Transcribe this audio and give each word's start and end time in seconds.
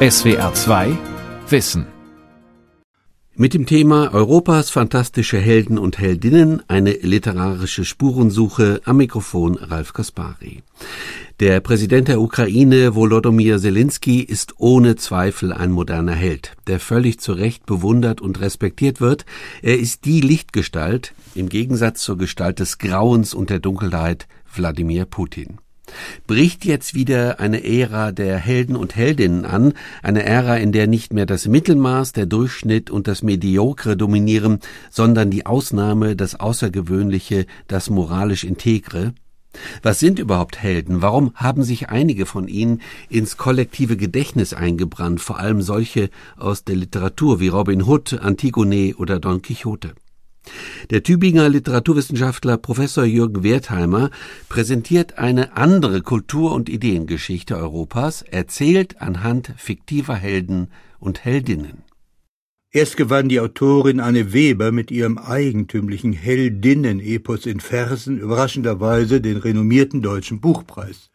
SWR 0.00 0.54
2 0.54 0.96
Wissen 1.48 1.86
mit 3.34 3.52
dem 3.52 3.66
Thema 3.66 4.14
Europas 4.14 4.70
fantastische 4.70 5.38
Helden 5.38 5.76
und 5.76 5.98
Heldinnen 5.98 6.62
eine 6.68 6.92
literarische 6.92 7.84
Spurensuche 7.84 8.80
am 8.84 8.98
Mikrofon 8.98 9.56
Ralf 9.56 9.92
Kaspari. 9.92 10.62
Der 11.40 11.58
Präsident 11.58 12.06
der 12.06 12.20
Ukraine, 12.20 12.94
Volodymyr 12.94 13.58
Zelensky, 13.58 14.20
ist 14.20 14.54
ohne 14.58 14.94
Zweifel 14.94 15.52
ein 15.52 15.72
moderner 15.72 16.14
Held, 16.14 16.52
der 16.68 16.78
völlig 16.78 17.18
zu 17.18 17.32
Recht 17.32 17.66
bewundert 17.66 18.20
und 18.20 18.40
respektiert 18.40 19.00
wird. 19.00 19.26
Er 19.62 19.80
ist 19.80 20.04
die 20.04 20.20
Lichtgestalt, 20.20 21.12
im 21.34 21.48
Gegensatz 21.48 22.02
zur 22.02 22.18
Gestalt 22.18 22.60
des 22.60 22.78
Grauens 22.78 23.34
und 23.34 23.50
der 23.50 23.58
Dunkelheit, 23.58 24.28
Wladimir 24.54 25.06
Putin. 25.06 25.58
Bricht 26.26 26.64
jetzt 26.64 26.94
wieder 26.94 27.40
eine 27.40 27.64
Ära 27.64 28.12
der 28.12 28.38
Helden 28.38 28.76
und 28.76 28.96
Heldinnen 28.96 29.44
an, 29.44 29.72
eine 30.02 30.24
Ära, 30.24 30.56
in 30.56 30.72
der 30.72 30.86
nicht 30.86 31.12
mehr 31.12 31.26
das 31.26 31.46
Mittelmaß, 31.46 32.12
der 32.12 32.26
Durchschnitt 32.26 32.90
und 32.90 33.08
das 33.08 33.22
Mediokre 33.22 33.96
dominieren, 33.96 34.60
sondern 34.90 35.30
die 35.30 35.46
Ausnahme, 35.46 36.16
das 36.16 36.38
Außergewöhnliche, 36.38 37.46
das 37.66 37.90
moralisch 37.90 38.44
Integre? 38.44 39.14
Was 39.82 39.98
sind 39.98 40.18
überhaupt 40.18 40.58
Helden? 40.58 41.02
Warum 41.02 41.32
haben 41.34 41.62
sich 41.62 41.88
einige 41.88 42.26
von 42.26 42.48
ihnen 42.48 42.82
ins 43.08 43.36
kollektive 43.36 43.96
Gedächtnis 43.96 44.52
eingebrannt, 44.52 45.20
vor 45.20 45.38
allem 45.38 45.62
solche 45.62 46.10
aus 46.36 46.64
der 46.64 46.76
Literatur 46.76 47.40
wie 47.40 47.48
Robin 47.48 47.82
Hood, 47.82 48.18
Antigone 48.20 48.94
oder 48.96 49.18
Don 49.18 49.42
Quixote? 49.42 49.94
Der 50.90 51.02
Tübinger 51.02 51.48
Literaturwissenschaftler 51.48 52.56
Professor 52.56 53.04
Jürgen 53.04 53.42
Wertheimer 53.42 54.10
präsentiert 54.48 55.18
eine 55.18 55.56
andere 55.56 56.02
Kultur- 56.02 56.52
und 56.52 56.68
Ideengeschichte 56.68 57.56
Europas, 57.56 58.22
erzählt 58.22 59.00
anhand 59.00 59.52
fiktiver 59.56 60.14
Helden 60.14 60.68
und 60.98 61.24
Heldinnen. 61.24 61.82
Erst 62.70 62.96
gewann 62.96 63.28
die 63.28 63.40
Autorin 63.40 64.00
Anne 64.00 64.32
Weber 64.32 64.72
mit 64.72 64.90
ihrem 64.90 65.18
eigentümlichen 65.18 66.12
Heldinnen-Epos 66.12 67.46
in 67.46 67.60
Versen 67.60 68.18
überraschenderweise 68.18 69.20
den 69.20 69.38
renommierten 69.38 70.02
deutschen 70.02 70.40
Buchpreis. 70.40 71.10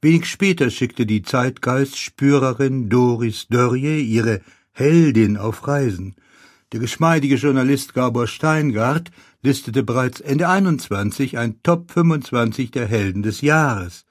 Wenig 0.00 0.26
später 0.26 0.70
schickte 0.70 1.06
die 1.06 1.22
Zeitgeistspürerin 1.22 2.88
Doris 2.88 3.48
Dörrie 3.48 4.00
ihre 4.00 4.40
Heldin 4.72 5.36
auf 5.36 5.66
Reisen– 5.66 6.14
der 6.72 6.80
geschmeidige 6.80 7.36
Journalist 7.36 7.94
Gabor 7.94 8.26
Steingart 8.26 9.10
listete 9.42 9.82
bereits 9.82 10.20
Ende 10.20 10.48
21 10.48 11.38
ein 11.38 11.62
Top 11.62 11.90
25 11.90 12.70
der 12.70 12.86
Helden 12.86 13.22
des 13.22 13.40
Jahres. 13.40 14.04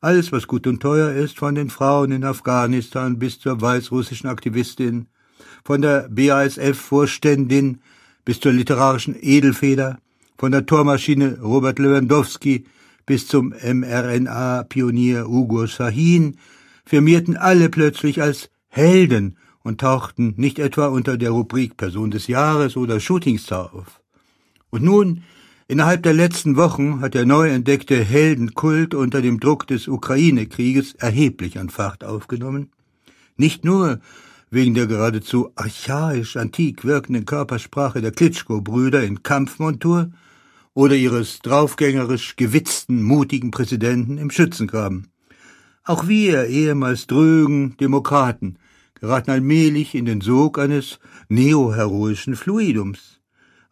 Alles, 0.00 0.32
was 0.32 0.46
gut 0.46 0.66
und 0.66 0.80
teuer 0.80 1.12
ist, 1.12 1.38
von 1.38 1.54
den 1.54 1.70
Frauen 1.70 2.12
in 2.12 2.24
Afghanistan 2.24 3.18
bis 3.18 3.38
zur 3.38 3.60
weißrussischen 3.60 4.28
Aktivistin, 4.28 5.06
von 5.64 5.80
der 5.80 6.08
BASF-Vorständin 6.10 7.80
bis 8.24 8.40
zur 8.40 8.52
literarischen 8.52 9.16
Edelfeder, 9.18 9.98
von 10.36 10.52
der 10.52 10.66
Tormaschine 10.66 11.38
Robert 11.40 11.78
Lewandowski 11.78 12.66
bis 13.06 13.28
zum 13.28 13.50
mRNA-Pionier 13.50 15.28
Ugo 15.28 15.66
Sahin, 15.66 16.36
firmierten 16.84 17.36
alle 17.36 17.68
plötzlich 17.68 18.20
als 18.20 18.50
Helden 18.68 19.38
und 19.62 19.80
tauchten 19.80 20.34
nicht 20.36 20.58
etwa 20.58 20.86
unter 20.86 21.16
der 21.16 21.30
Rubrik 21.30 21.76
Person 21.76 22.10
des 22.10 22.26
Jahres 22.26 22.76
oder 22.76 23.00
Shootingstar 23.00 23.74
auf. 23.74 24.00
Und 24.70 24.82
nun, 24.82 25.22
innerhalb 25.68 26.02
der 26.02 26.14
letzten 26.14 26.56
Wochen 26.56 27.00
hat 27.00 27.14
der 27.14 27.26
neu 27.26 27.48
entdeckte 27.48 28.02
Heldenkult 28.02 28.94
unter 28.94 29.22
dem 29.22 29.40
Druck 29.40 29.66
des 29.66 29.88
Ukraine-Krieges 29.88 30.94
erheblich 30.94 31.58
an 31.58 31.70
Fahrt 31.70 32.04
aufgenommen. 32.04 32.70
Nicht 33.36 33.64
nur 33.64 34.00
wegen 34.50 34.74
der 34.74 34.86
geradezu 34.86 35.50
archaisch 35.54 36.36
antik 36.36 36.84
wirkenden 36.84 37.24
Körpersprache 37.24 38.02
der 38.02 38.12
Klitschko-Brüder 38.12 39.02
in 39.02 39.22
Kampfmontur 39.22 40.10
oder 40.74 40.94
ihres 40.94 41.38
draufgängerisch 41.40 42.36
gewitzten, 42.36 43.02
mutigen 43.02 43.50
Präsidenten 43.50 44.18
im 44.18 44.30
Schützengraben. 44.30 45.08
Auch 45.84 46.06
wir 46.06 46.46
ehemals 46.46 47.06
drögen 47.06 47.76
Demokraten 47.78 48.58
geraten 49.02 49.30
allmählich 49.32 49.94
in 49.96 50.04
den 50.04 50.20
Sog 50.20 50.60
eines 50.60 51.00
neoheroischen 51.28 52.36
Fluidums. 52.36 53.18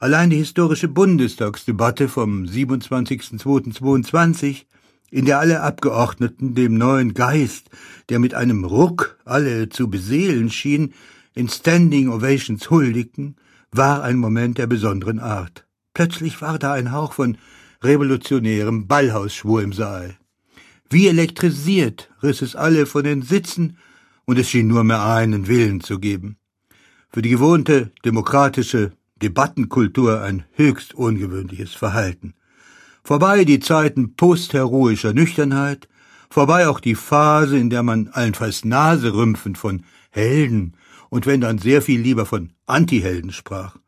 Allein 0.00 0.30
die 0.30 0.38
historische 0.38 0.88
Bundestagsdebatte 0.88 2.08
vom 2.08 2.42
27.02.22, 2.42 4.64
in 5.12 5.26
der 5.26 5.38
alle 5.38 5.60
Abgeordneten 5.60 6.56
dem 6.56 6.74
neuen 6.74 7.14
Geist, 7.14 7.70
der 8.08 8.18
mit 8.18 8.34
einem 8.34 8.64
Ruck 8.64 9.20
alle 9.24 9.68
zu 9.68 9.88
beseelen 9.88 10.50
schien, 10.50 10.94
in 11.36 11.48
Standing 11.48 12.08
Ovations 12.08 12.68
huldigten, 12.68 13.36
war 13.70 14.02
ein 14.02 14.16
Moment 14.16 14.58
der 14.58 14.66
besonderen 14.66 15.20
Art. 15.20 15.64
Plötzlich 15.94 16.42
war 16.42 16.58
da 16.58 16.72
ein 16.72 16.90
Hauch 16.90 17.12
von 17.12 17.38
revolutionärem 17.84 18.88
Ballhausschwur 18.88 19.62
im 19.62 19.72
Saal. 19.72 20.16
Wie 20.88 21.06
elektrisiert 21.06 22.10
riss 22.20 22.42
es 22.42 22.56
alle 22.56 22.84
von 22.84 23.04
den 23.04 23.22
Sitzen 23.22 23.76
und 24.30 24.38
es 24.38 24.48
schien 24.48 24.68
nur 24.68 24.84
mehr 24.84 25.04
einen 25.04 25.48
Willen 25.48 25.80
zu 25.80 25.98
geben. 25.98 26.36
Für 27.08 27.20
die 27.20 27.30
gewohnte 27.30 27.90
demokratische 28.04 28.92
Debattenkultur 29.20 30.22
ein 30.22 30.44
höchst 30.52 30.94
ungewöhnliches 30.94 31.74
Verhalten. 31.74 32.34
Vorbei 33.02 33.44
die 33.44 33.58
Zeiten 33.58 34.14
postheroischer 34.14 35.14
Nüchternheit, 35.14 35.88
vorbei 36.30 36.68
auch 36.68 36.78
die 36.78 36.94
Phase, 36.94 37.58
in 37.58 37.70
der 37.70 37.82
man 37.82 38.06
allenfalls 38.12 38.64
naserümpfend 38.64 39.58
von 39.58 39.82
Helden 40.10 40.76
und 41.08 41.26
wenn 41.26 41.40
dann 41.40 41.58
sehr 41.58 41.82
viel 41.82 42.00
lieber 42.00 42.24
von 42.24 42.50
Antihelden 42.66 43.32
sprach. 43.32 43.78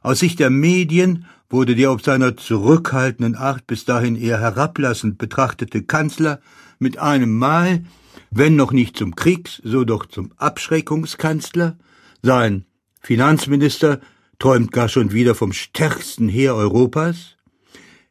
Aus 0.00 0.20
Sicht 0.20 0.38
der 0.38 0.48
Medien 0.48 1.26
wurde 1.50 1.76
der 1.76 1.92
ob 1.92 2.02
seiner 2.02 2.38
zurückhaltenden 2.38 3.34
Art 3.34 3.66
bis 3.66 3.84
dahin 3.84 4.16
eher 4.16 4.40
herablassend 4.40 5.18
betrachtete 5.18 5.82
Kanzler 5.82 6.40
mit 6.78 6.96
einem 6.96 7.36
Mal 7.36 7.82
wenn 8.32 8.56
noch 8.56 8.72
nicht 8.72 8.96
zum 8.96 9.14
Kriegs-, 9.14 9.60
so 9.62 9.84
doch 9.84 10.06
zum 10.06 10.32
Abschreckungskanzler. 10.36 11.78
Sein 12.22 12.64
Finanzminister 13.00 14.00
träumt 14.38 14.72
gar 14.72 14.88
schon 14.88 15.12
wieder 15.12 15.34
vom 15.34 15.52
stärksten 15.52 16.28
Heer 16.28 16.54
Europas. 16.54 17.36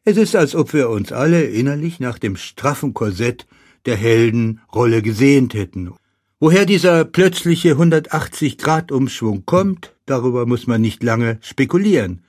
Es 0.04 0.16
ist, 0.16 0.34
als 0.36 0.54
ob 0.54 0.72
wir 0.72 0.88
uns 0.88 1.12
alle 1.12 1.44
innerlich 1.44 2.00
nach 2.00 2.18
dem 2.18 2.36
straffen 2.36 2.94
Korsett 2.94 3.46
der 3.84 3.96
Heldenrolle 3.96 5.02
gesehnt 5.02 5.54
hätten. 5.54 5.92
Woher 6.38 6.66
dieser 6.66 7.04
plötzliche 7.04 7.74
180-Grad-Umschwung 7.74 9.44
kommt, 9.44 9.94
darüber 10.06 10.46
muss 10.46 10.66
man 10.66 10.80
nicht 10.80 11.02
lange 11.02 11.38
spekulieren. 11.40 12.22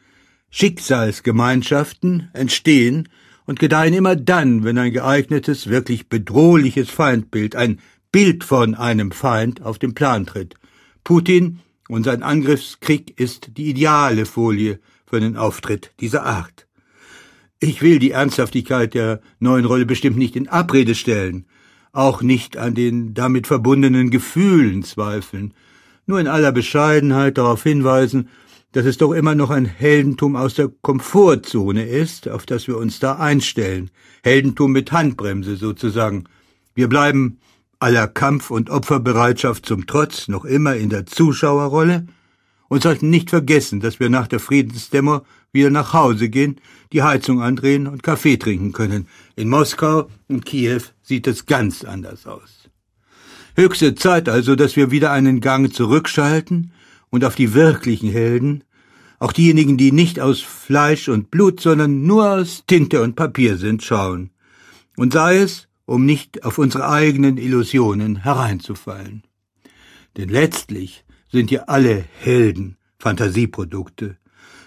Schicksalsgemeinschaften 0.50 2.30
entstehen 2.34 3.10
und 3.46 3.60
gedeihen 3.60 3.94
immer 3.94 4.16
dann, 4.16 4.64
wenn 4.64 4.78
ein 4.78 4.92
geeignetes, 4.94 5.68
wirklich 5.68 6.08
bedrohliches 6.10 6.90
Feindbild, 6.90 7.56
ein 7.56 7.80
Bild 8.12 8.44
von 8.44 8.76
einem 8.76 9.12
Feind 9.12 9.62
auf 9.62 9.80
den 9.80 9.94
Plan 9.94 10.26
tritt. 10.26 10.56
Putin 11.04 11.60
und 11.90 12.04
sein 12.04 12.24
Angriffskrieg 12.24 13.20
ist 13.20 13.58
die 13.58 13.70
ideale 13.70 14.26
Folie 14.26 14.80
für 15.06 15.18
einen 15.18 15.36
Auftritt 15.36 15.92
dieser 16.00 16.26
Art. 16.26 16.68
Ich 17.60 17.82
will 17.82 18.00
die 18.00 18.12
Ernsthaftigkeit 18.12 18.94
der 18.94 19.22
neuen 19.40 19.66
Rolle 19.66 19.86
bestimmt 19.86 20.18
nicht 20.18 20.36
in 20.36 20.48
Abrede 20.48 20.96
stellen, 20.96 21.46
auch 21.92 22.22
nicht 22.22 22.58
an 22.58 22.76
den 22.76 23.14
damit 23.14 23.48
verbundenen 23.48 24.10
Gefühlen 24.10 24.84
zweifeln, 24.84 25.54
nur 26.06 26.20
in 26.20 26.28
aller 26.28 26.52
Bescheidenheit 26.52 27.38
darauf 27.38 27.64
hinweisen, 27.64 28.30
dass 28.74 28.86
es 28.86 28.98
doch 28.98 29.14
immer 29.14 29.36
noch 29.36 29.52
ein 29.52 29.66
Heldentum 29.66 30.36
aus 30.36 30.56
der 30.56 30.68
Komfortzone 30.82 31.86
ist, 31.86 32.28
auf 32.28 32.46
das 32.46 32.68
wir 32.68 32.78
uns 32.78 33.00
da 33.00 33.14
einstellen. 33.14 33.92
Heldentum 34.24 34.72
mit 34.72 34.92
Handbremse 34.92 35.56
sozusagen. 35.56 36.26
Wir 36.74 36.90
bleiben 36.90 37.38
aller 37.80 38.08
Kampf- 38.08 38.50
und 38.50 38.72
Opferbereitschaft 38.72 39.66
zum 39.66 39.86
Trotz 39.86 40.28
noch 40.28 40.44
immer 40.44 40.76
in 40.76 40.90
der 40.90 41.06
Zuschauerrolle 41.06 42.08
und 42.68 42.82
sollten 42.82 43.12
nicht 43.12 43.30
vergessen, 43.30 43.80
dass 43.80 44.00
wir 44.00 44.10
nach 44.10 44.28
der 44.28 44.40
Friedensdemo 44.40 45.22
wieder 45.52 45.70
nach 45.70 45.94
Hause 45.94 46.30
gehen, 46.30 46.60
die 46.94 47.04
Heizung 47.04 47.44
andrehen 47.44 47.86
und 47.86 48.02
Kaffee 48.02 48.38
trinken 48.38 48.72
können. 48.72 49.08
In 49.36 49.50
Moskau 49.50 50.10
und 50.28 50.48
Kiew 50.48 50.82
sieht 51.04 51.28
es 51.28 51.46
ganz 51.46 51.84
anders 51.84 52.26
aus. 52.26 52.70
Höchste 53.56 53.94
Zeit 53.94 54.30
also, 54.30 54.56
dass 54.56 54.76
wir 54.76 54.90
wieder 54.90 55.12
einen 55.12 55.42
Gang 55.42 55.72
zurückschalten 55.72 56.72
und 57.14 57.24
auf 57.26 57.36
die 57.36 57.54
wirklichen 57.54 58.10
Helden, 58.10 58.64
auch 59.20 59.34
diejenigen, 59.34 59.78
die 59.78 59.92
nicht 59.92 60.20
aus 60.20 60.42
Fleisch 60.42 61.10
und 61.10 61.30
Blut, 61.30 61.60
sondern 61.60 62.08
nur 62.08 62.28
aus 62.28 62.64
Tinte 62.66 63.04
und 63.04 63.16
Papier 63.16 63.58
sind, 63.58 63.84
schauen. 63.84 64.32
Und 64.98 65.14
sei 65.14 65.38
es, 65.38 65.68
um 65.86 66.08
nicht 66.08 66.44
auf 66.44 66.58
unsere 66.58 66.90
eigenen 66.90 67.38
Illusionen 67.38 68.24
hereinzufallen. 68.24 69.22
Denn 70.18 70.28
letztlich 70.28 71.06
sind 71.32 71.52
ja 71.52 71.66
alle 71.66 72.04
Helden 72.20 72.78
Fantasieprodukte, 72.98 74.18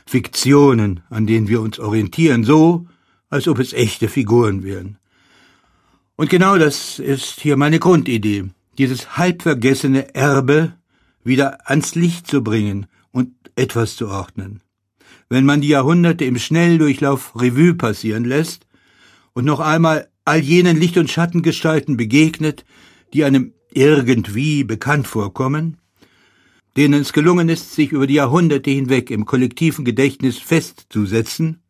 Fiktionen, 0.07 1.01
an 1.11 1.27
denen 1.27 1.49
wir 1.49 1.61
uns 1.61 1.81
orientieren, 1.81 2.45
so, 2.45 2.87
als 3.29 3.49
ob 3.49 3.59
es 3.59 3.73
echte 3.73 4.07
Figuren 4.09 4.63
wären. 4.63 4.99
Und 6.15 6.31
genau 6.31 6.59
das 6.59 7.01
ist 7.01 7.41
hier 7.41 7.57
meine 7.57 7.81
Grundidee. 7.81 8.45
dieses 8.79 9.17
halbvergessene 9.17 10.15
Erbe 10.15 10.75
wieder 11.27 11.69
ans 11.69 11.95
Licht 11.95 12.27
zu 12.27 12.43
bringen 12.43 12.87
und 13.11 13.33
etwas 13.57 13.97
zu 13.97 14.09
ordnen. 14.09 14.63
Wenn 15.29 15.45
man 15.45 15.61
die 15.61 15.69
Jahrhunderte 15.69 16.25
im 16.25 16.39
Schnelldurchlauf 16.39 17.35
Revue 17.35 17.75
passieren 17.75 18.25
lässt 18.25 18.67
und 19.33 19.45
noch 19.45 19.61
einmal 19.61 20.09
all 20.25 20.41
jenen 20.41 20.77
Licht- 20.77 20.99
und 20.99 21.11
Schattengestalten 21.11 21.97
begegnet, 21.97 22.65
die 23.13 23.25
einem 23.25 23.53
irgendwie 23.73 24.65
bekannt 24.65 25.07
vorkommen, 25.07 25.79
denen 26.77 27.01
es 27.01 27.13
gelungen 27.13 27.49
ist, 27.49 27.75
sich 27.75 27.93
über 27.93 28.07
die 28.07 28.15
Jahrhunderte 28.15 28.71
hinweg 28.71 29.11
im 29.11 29.25
kollektiven 29.27 29.85
Gedächtnis 29.85 30.39
festzusetzen, 30.39 31.63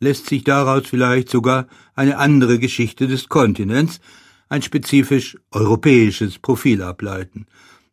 lässt 0.00 0.26
sich 0.26 0.44
daraus 0.44 0.86
vielleicht 0.86 1.30
sogar 1.30 1.66
eine 1.94 2.18
andere 2.18 2.58
Geschichte 2.58 3.08
des 3.08 3.28
Kontinents, 3.28 4.00
ein 4.48 4.62
spezifisch 4.62 5.36
europäisches 5.50 6.38
Profil 6.38 6.82
ableiten. 6.82 7.46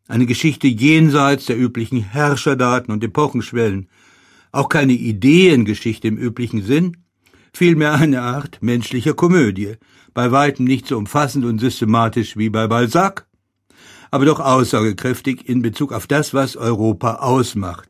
Eine 0.07 0.25
Geschichte 0.25 0.67
jenseits 0.67 1.45
der 1.45 1.57
üblichen 1.57 2.01
Herrscherdaten 2.01 2.93
und 2.93 3.03
Epochenschwellen. 3.03 3.87
Auch 4.51 4.67
keine 4.67 4.93
Ideengeschichte 4.93 6.07
im 6.07 6.17
üblichen 6.17 6.61
Sinn, 6.61 6.97
vielmehr 7.53 7.93
eine 7.93 8.21
Art 8.21 8.57
menschlicher 8.61 9.13
Komödie, 9.13 9.75
bei 10.13 10.31
weitem 10.31 10.65
nicht 10.65 10.87
so 10.87 10.97
umfassend 10.97 11.45
und 11.45 11.59
systematisch 11.59 12.37
wie 12.37 12.49
bei 12.49 12.67
Balzac, 12.67 13.25
aber 14.11 14.25
doch 14.25 14.39
aussagekräftig 14.39 15.47
in 15.47 15.61
Bezug 15.61 15.91
auf 15.91 16.05
das, 16.05 16.33
was 16.33 16.55
Europa 16.55 17.15
ausmacht. 17.15 17.89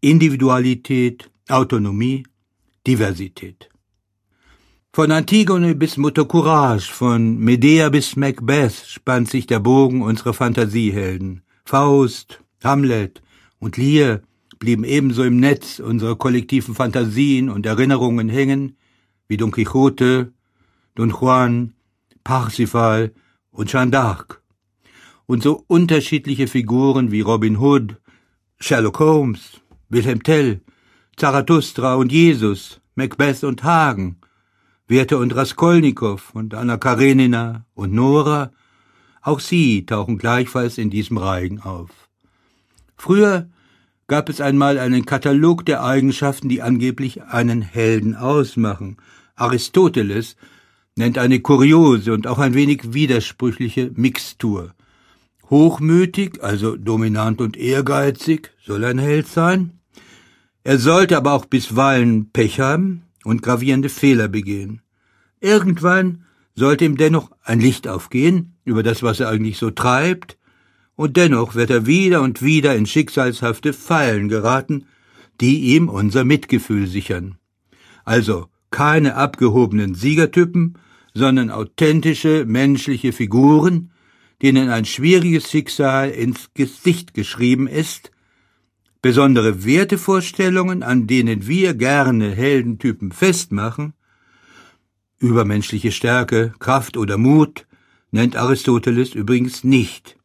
Individualität, 0.00 1.30
Autonomie, 1.48 2.24
Diversität. 2.86 3.68
Von 4.92 5.10
Antigone 5.12 5.74
bis 5.74 5.96
Mutter 5.96 6.26
Courage, 6.26 6.92
von 6.92 7.38
Medea 7.38 7.88
bis 7.88 8.16
Macbeth 8.16 8.84
spannt 8.86 9.30
sich 9.30 9.46
der 9.46 9.60
Bogen 9.60 10.02
unserer 10.02 10.34
Fantasiehelden. 10.34 11.42
Faust, 11.64 12.42
Hamlet 12.62 13.22
und 13.58 13.76
Lear 13.76 14.20
blieben 14.58 14.84
ebenso 14.84 15.24
im 15.24 15.38
Netz 15.38 15.80
unserer 15.80 16.16
kollektiven 16.16 16.74
Fantasien 16.74 17.48
und 17.48 17.66
Erinnerungen 17.66 18.28
hängen 18.28 18.76
wie 19.28 19.36
Don 19.36 19.50
Quixote, 19.50 20.32
Don 20.94 21.10
Juan, 21.10 21.74
Parsifal 22.22 23.12
und 23.50 23.70
Jeanne 23.70 23.90
d'Arc. 23.90 24.38
Und 25.26 25.42
so 25.42 25.64
unterschiedliche 25.66 26.46
Figuren 26.46 27.10
wie 27.10 27.22
Robin 27.22 27.56
Hood, 27.58 27.96
Sherlock 28.60 28.98
Holmes, 28.98 29.60
Wilhelm 29.88 30.22
Tell, 30.22 30.60
Zarathustra 31.16 31.94
und 31.94 32.12
Jesus, 32.12 32.80
Macbeth 32.94 33.42
und 33.44 33.64
Hagen, 33.64 34.18
Werther 34.86 35.18
und 35.18 35.34
Raskolnikow 35.34 36.34
und 36.34 36.54
Anna 36.54 36.76
Karenina 36.76 37.64
und 37.74 37.92
Nora, 37.92 38.52
auch 39.22 39.40
sie 39.40 39.86
tauchen 39.86 40.18
gleichfalls 40.18 40.78
in 40.78 40.90
diesem 40.90 41.16
Reigen 41.16 41.60
auf. 41.60 41.90
Früher 42.96 43.48
gab 44.08 44.28
es 44.28 44.40
einmal 44.40 44.78
einen 44.78 45.06
Katalog 45.06 45.64
der 45.64 45.82
Eigenschaften, 45.82 46.48
die 46.48 46.60
angeblich 46.60 47.22
einen 47.22 47.62
Helden 47.62 48.14
ausmachen. 48.14 48.98
Aristoteles 49.36 50.36
nennt 50.96 51.18
eine 51.18 51.40
kuriose 51.40 52.12
und 52.12 52.26
auch 52.26 52.38
ein 52.38 52.54
wenig 52.54 52.92
widersprüchliche 52.92 53.90
Mixtur. 53.94 54.74
Hochmütig, 55.48 56.42
also 56.42 56.76
dominant 56.76 57.40
und 57.40 57.56
ehrgeizig, 57.56 58.50
soll 58.64 58.84
ein 58.84 58.98
Held 58.98 59.28
sein. 59.28 59.78
Er 60.64 60.78
sollte 60.78 61.16
aber 61.16 61.32
auch 61.32 61.46
bisweilen 61.46 62.30
Pech 62.30 62.60
haben 62.60 63.02
und 63.24 63.42
gravierende 63.42 63.88
Fehler 63.88 64.28
begehen. 64.28 64.82
Irgendwann 65.40 66.24
sollte 66.54 66.84
ihm 66.84 66.96
dennoch 66.96 67.30
ein 67.42 67.60
Licht 67.60 67.88
aufgehen 67.88 68.56
über 68.64 68.82
das, 68.82 69.02
was 69.02 69.20
er 69.20 69.28
eigentlich 69.28 69.58
so 69.58 69.70
treibt, 69.70 70.38
und 70.94 71.16
dennoch 71.16 71.54
wird 71.54 71.70
er 71.70 71.86
wieder 71.86 72.22
und 72.22 72.42
wieder 72.42 72.76
in 72.76 72.86
schicksalshafte 72.86 73.72
Fallen 73.72 74.28
geraten, 74.28 74.86
die 75.40 75.74
ihm 75.74 75.88
unser 75.88 76.24
Mitgefühl 76.24 76.86
sichern. 76.86 77.36
Also 78.04 78.46
keine 78.70 79.16
abgehobenen 79.16 79.94
Siegertypen, 79.94 80.78
sondern 81.14 81.50
authentische 81.50 82.44
menschliche 82.46 83.12
Figuren, 83.12 83.90
denen 84.42 84.68
ein 84.70 84.84
schwieriges 84.84 85.50
Schicksal 85.50 86.10
ins 86.10 86.50
Gesicht 86.54 87.14
geschrieben 87.14 87.68
ist, 87.68 88.10
besondere 89.02 89.64
Wertevorstellungen, 89.64 90.82
an 90.82 91.06
denen 91.06 91.46
wir 91.46 91.74
gerne 91.74 92.30
Heldentypen 92.30 93.12
festmachen, 93.12 93.94
übermenschliche 95.22 95.92
Stärke, 95.92 96.52
Kraft 96.58 96.96
oder 96.96 97.16
Mut, 97.16 97.66
nennt 98.10 98.36
Aristoteles 98.36 99.14
übrigens 99.14 99.64
nicht. 99.64 100.16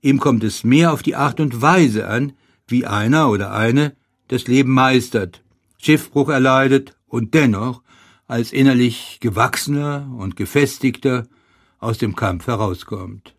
Ihm 0.00 0.20
kommt 0.20 0.44
es 0.44 0.64
mehr 0.64 0.92
auf 0.92 1.02
die 1.02 1.16
Art 1.16 1.40
und 1.40 1.60
Weise 1.60 2.08
an, 2.08 2.32
wie 2.68 2.86
einer 2.86 3.28
oder 3.28 3.52
eine 3.52 3.94
das 4.28 4.46
Leben 4.46 4.72
meistert, 4.72 5.42
Schiffbruch 5.78 6.28
erleidet 6.28 6.96
und 7.06 7.34
dennoch 7.34 7.82
als 8.26 8.52
innerlich 8.52 9.18
gewachsener 9.20 10.10
und 10.16 10.36
gefestigter 10.36 11.26
aus 11.78 11.98
dem 11.98 12.16
Kampf 12.16 12.46
herauskommt. 12.46 13.34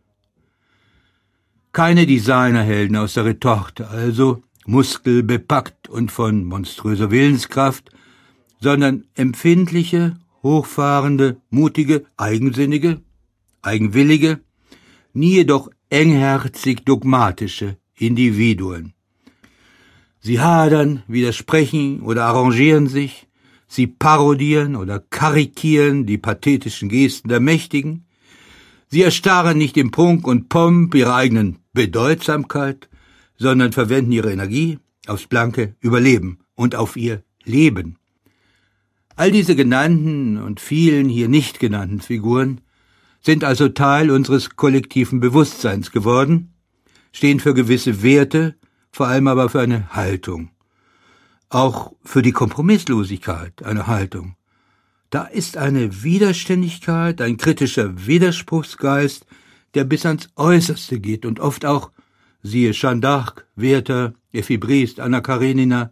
Keine 1.74 2.06
Designerhelden 2.06 2.96
aus 2.96 3.16
der 3.16 3.26
Retorte, 3.26 3.90
also 3.90 4.42
muskelbepackt 4.66 5.90
und 5.90 6.12
von 6.12 6.46
monströser 6.46 7.12
Willenskraft, 7.12 7.92
sondern 8.60 9.06
empfindliche, 9.16 10.18
hochfahrende, 10.44 11.38
mutige, 11.50 12.06
eigensinnige, 12.18 13.02
eigenwillige, 13.62 14.40
nie 15.14 15.36
jedoch 15.36 15.70
engherzig 15.90 16.84
dogmatische 16.86 17.78
Individuen. 17.96 18.94
Sie 20.20 20.40
hadern, 20.40 21.04
widersprechen 21.08 22.02
oder 22.02 22.26
arrangieren 22.26 22.88
sich, 22.88 23.28
sie 23.68 23.88
parodieren 23.88 24.76
oder 24.76 25.00
karikieren 25.00 26.06
die 26.06 26.18
pathetischen 26.18 26.90
Gesten 26.90 27.30
der 27.30 27.40
Mächtigen, 27.40 28.06
sie 28.90 29.04
erstarren 29.04 29.58
nicht 29.58 29.78
im 29.78 29.92
Prunk 29.92 30.28
und 30.28 30.50
Pomp 30.50 30.96
ihrer 30.96 31.16
eigenen 31.16 31.60
Bedeutsamkeit, 31.74 32.90
sondern 33.38 33.72
verwenden 33.72 34.12
ihre 34.12 34.32
Energie 34.32 34.80
aufs 35.08 35.28
blanke 35.28 35.76
Überleben 35.80 36.40
und 36.56 36.76
auf 36.76 36.98
ihr 36.98 37.24
Leben. 37.44 37.98
All 39.18 39.32
diese 39.32 39.56
genannten 39.56 40.38
und 40.38 40.60
vielen 40.60 41.10
hier 41.10 41.28
nicht 41.28 41.60
genannten 41.60 42.02
Figuren 42.02 42.62
sind 43.20 43.44
also 43.44 43.68
Teil 43.68 44.12
unseres 44.12 44.56
kollektiven 44.56 45.20
Bewusstseins 45.20 45.92
geworden, 45.92 46.54
stehen 47.12 47.40
für 47.40 47.56
gewisse 47.56 48.04
Werte, 48.04 48.56
vor 48.92 49.08
allem 49.08 49.28
aber 49.28 49.50
für 49.50 49.60
eine 49.60 49.90
Haltung. 49.96 50.52
Auch 51.50 51.94
für 52.04 52.22
die 52.22 52.32
Kompromisslosigkeit 52.32 53.64
eine 53.64 53.88
Haltung. 53.88 54.36
Da 55.10 55.24
ist 55.24 55.58
eine 55.58 56.04
Widerständigkeit, 56.04 57.20
ein 57.20 57.38
kritischer 57.38 58.06
Widerspruchsgeist, 58.06 59.26
der 59.74 59.86
bis 59.86 60.06
ans 60.06 60.30
Äußerste 60.36 61.00
geht 61.00 61.26
und 61.26 61.40
oft 61.40 61.66
auch 61.66 61.90
siehe 62.44 62.72
Jeanne 62.72 63.02
d'Arc, 63.02 63.46
Werther, 63.56 64.14
Effi 64.32 64.60
Briest, 64.60 65.00
Anna 65.00 65.22
Karenina, 65.22 65.92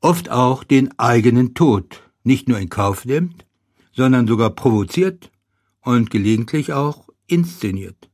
oft 0.00 0.30
auch 0.30 0.64
den 0.64 0.98
eigenen 0.98 1.52
Tod 1.52 2.00
nicht 2.24 2.48
nur 2.48 2.58
in 2.58 2.68
Kauf 2.68 3.04
nimmt, 3.04 3.46
sondern 3.92 4.26
sogar 4.26 4.50
provoziert 4.50 5.30
und 5.80 6.10
gelegentlich 6.10 6.72
auch 6.72 7.08
inszeniert. 7.26 8.08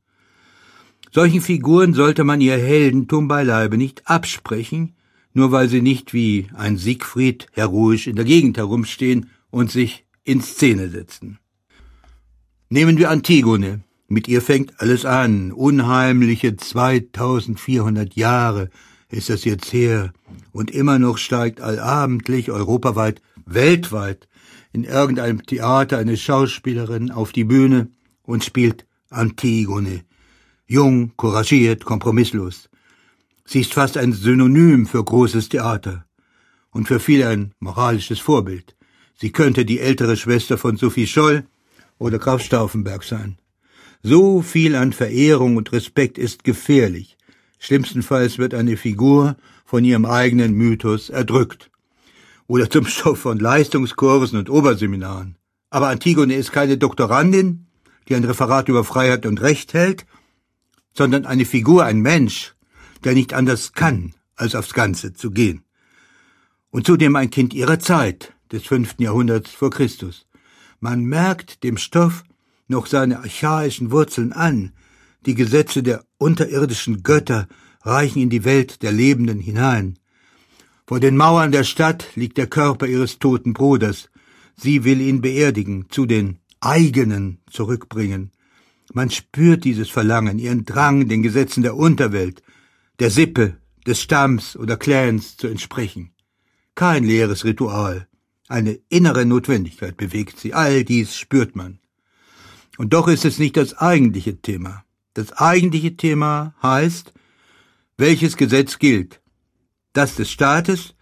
Solchen 1.11 1.41
Figuren 1.41 1.93
sollte 1.93 2.23
man 2.23 2.41
ihr 2.41 2.57
Heldentum 2.57 3.27
beileibe 3.27 3.77
nicht 3.77 4.07
absprechen, 4.07 4.95
nur 5.33 5.51
weil 5.51 5.69
sie 5.69 5.81
nicht 5.81 6.13
wie 6.13 6.47
ein 6.53 6.77
Siegfried 6.77 7.47
heroisch 7.53 8.07
in 8.07 8.15
der 8.15 8.25
Gegend 8.25 8.57
herumstehen 8.57 9.29
und 9.49 9.71
sich 9.71 10.05
in 10.23 10.41
Szene 10.41 10.89
setzen. 10.89 11.39
Nehmen 12.69 12.97
wir 12.97 13.09
Antigone, 13.09 13.83
mit 14.07 14.27
ihr 14.27 14.41
fängt 14.41 14.79
alles 14.79 15.05
an. 15.05 15.51
Unheimliche 15.51 16.55
2400 16.55 18.15
Jahre 18.15 18.69
ist 19.09 19.29
das 19.29 19.43
jetzt 19.45 19.73
her. 19.73 20.13
Und 20.51 20.71
immer 20.71 20.99
noch 20.99 21.17
steigt 21.17 21.61
allabendlich, 21.61 22.51
europaweit, 22.51 23.21
weltweit, 23.53 24.27
in 24.71 24.83
irgendeinem 24.83 25.45
Theater 25.45 25.97
eine 25.97 26.17
Schauspielerin 26.17 27.11
auf 27.11 27.31
die 27.31 27.43
Bühne 27.43 27.89
und 28.23 28.43
spielt 28.43 28.85
Antigone. 29.09 30.03
Jung, 30.67 31.13
couragiert, 31.15 31.83
kompromisslos. 31.85 32.69
Sie 33.45 33.61
ist 33.61 33.73
fast 33.73 33.97
ein 33.97 34.13
Synonym 34.13 34.85
für 34.85 35.03
großes 35.03 35.49
Theater 35.49 36.05
und 36.69 36.87
für 36.87 36.99
viele 36.99 37.27
ein 37.27 37.53
moralisches 37.59 38.19
Vorbild. 38.19 38.75
Sie 39.15 39.31
könnte 39.31 39.65
die 39.65 39.79
ältere 39.79 40.15
Schwester 40.15 40.57
von 40.57 40.77
Sophie 40.77 41.07
Scholl 41.07 41.45
oder 41.97 42.19
Graf 42.19 42.43
Stauffenberg 42.43 43.03
sein. 43.03 43.39
So 44.03 44.41
viel 44.41 44.75
an 44.75 44.93
Verehrung 44.93 45.57
und 45.57 45.71
Respekt 45.73 46.17
ist 46.17 46.43
gefährlich. 46.43 47.17
Schlimmstenfalls 47.57 48.37
wird 48.37 48.53
eine 48.53 48.77
Figur 48.77 49.35
von 49.65 49.83
ihrem 49.83 50.05
eigenen 50.05 50.53
Mythos 50.53 51.09
erdrückt. 51.09 51.69
Oder 52.49 52.69
zum 52.69 52.85
Stoff 52.93 53.19
von 53.19 53.39
Leistungskursen 53.39 54.37
und 54.37 54.49
Oberseminaren. 54.49 55.37
Aber 55.69 55.87
Antigone 55.87 56.33
ist 56.33 56.51
keine 56.51 56.77
Doktorandin, 56.77 57.67
die 58.09 58.15
ein 58.15 58.25
Referat 58.25 58.67
über 58.67 58.83
Freiheit 58.83 59.25
und 59.25 59.39
Recht 59.39 59.73
hält, 59.73 60.05
sondern 60.97 61.25
eine 61.25 61.45
Figur, 61.45 61.85
ein 61.85 61.99
Mensch, 62.01 62.55
der 63.03 63.13
nicht 63.13 63.33
anders 63.33 63.73
kann, 63.73 64.15
als 64.35 64.55
aufs 64.55 64.73
Ganze 64.73 65.13
zu 65.13 65.31
gehen. 65.31 65.63
Und 66.71 66.87
zudem 66.87 67.15
ein 67.15 67.29
Kind 67.29 67.53
ihrer 67.53 67.79
Zeit, 67.79 68.33
des 68.51 68.63
fünften 68.63 69.03
Jahrhunderts 69.03 69.51
vor 69.51 69.69
Christus. 69.69 70.25
Man 70.79 71.03
merkt 71.03 71.63
dem 71.63 71.77
Stoff 71.77 72.23
noch 72.67 72.87
seine 72.87 73.19
archaischen 73.19 73.91
Wurzeln 73.91 74.33
an, 74.33 74.73
die 75.27 75.35
Gesetze 75.35 75.83
der 75.83 76.03
unterirdischen 76.17 77.03
Götter 77.03 77.47
reichen 77.81 78.23
in 78.23 78.31
die 78.31 78.43
Welt 78.43 78.81
der 78.81 78.91
Lebenden 78.91 79.39
hinein. 79.39 79.99
Vor 80.89 80.99
den 80.99 81.17
Mauern 81.17 81.51
der 81.51 81.65
Stadt 81.65 82.15
liegt 82.15 82.39
der 82.39 82.47
Körper 82.47 82.87
ihres 82.87 83.19
toten 83.19 83.53
Bruders. 83.53 84.09
Sie 84.55 84.85
will 84.85 85.01
ihn 85.01 85.21
beerdigen, 85.21 85.85
zu 85.89 86.07
den 86.07 86.39
eigenen 86.61 87.37
zurückbringen. 87.47 88.31
Man 88.91 89.11
spürt 89.11 89.65
dieses 89.65 89.91
Verlangen, 89.91 90.39
ihren 90.39 90.65
Drang, 90.65 91.07
den 91.07 91.21
Gesetzen 91.21 91.61
der 91.61 91.75
Unterwelt, 91.75 92.41
der 92.97 93.11
Sippe, 93.11 93.57
des 93.85 94.01
Stamms 94.01 94.57
oder 94.57 94.77
Clans 94.77 95.37
zu 95.37 95.45
entsprechen. 95.45 96.09
Kein 96.73 97.03
leeres 97.03 97.45
Ritual, 97.45 98.07
eine 98.47 98.79
innere 98.89 99.27
Notwendigkeit 99.27 99.95
bewegt 99.95 100.39
sie, 100.39 100.55
all 100.55 100.83
dies 100.83 101.15
spürt 101.15 101.55
man. 101.55 101.77
Und 102.79 102.93
doch 102.93 103.07
ist 103.07 103.25
es 103.25 103.37
nicht 103.37 103.57
das 103.57 103.77
eigentliche 103.77 104.41
Thema. 104.41 104.85
Das 105.13 105.33
eigentliche 105.33 105.97
Thema 105.97 106.55
heißt, 106.63 107.13
welches 107.95 108.37
Gesetz 108.37 108.79
gilt? 108.79 109.21
Das 109.93 110.15
des 110.15 110.29
Staates, 110.29 110.93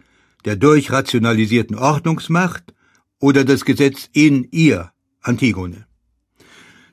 der 0.44 0.56
durchrationalisierten 0.56 1.76
Ordnungsmacht 1.76 2.74
oder 3.20 3.44
das 3.44 3.64
Gesetz 3.64 4.08
in 4.12 4.48
ihr, 4.50 4.92
Antigone? 5.20 5.86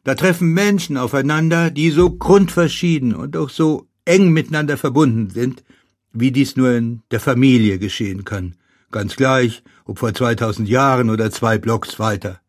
Da 0.04 0.16
treffen 0.16 0.54
Menschen 0.54 0.98
aufeinander, 0.98 1.72
die 1.72 1.90
so 1.92 2.12
grundverschieden 2.12 3.16
und 3.16 3.38
auch 3.38 3.50
so 3.50 3.88
eng 4.04 4.32
miteinander 4.32 4.78
verbunden 4.78 5.30
sind, 5.30 5.64
wie 6.12 6.32
dies 6.32 6.56
nur 6.56 6.72
in 6.72 7.02
der 7.12 7.20
Familie 7.20 7.80
geschehen 7.80 8.24
kann. 8.24 8.56
Ganz 8.92 9.16
gleich, 9.16 9.64
ob 9.86 10.00
vor 10.00 10.14
2000 10.14 10.68
Jahren 10.70 11.10
oder 11.10 11.32
zwei 11.32 11.58
Blocks 11.58 11.98
weiter. 11.98 12.40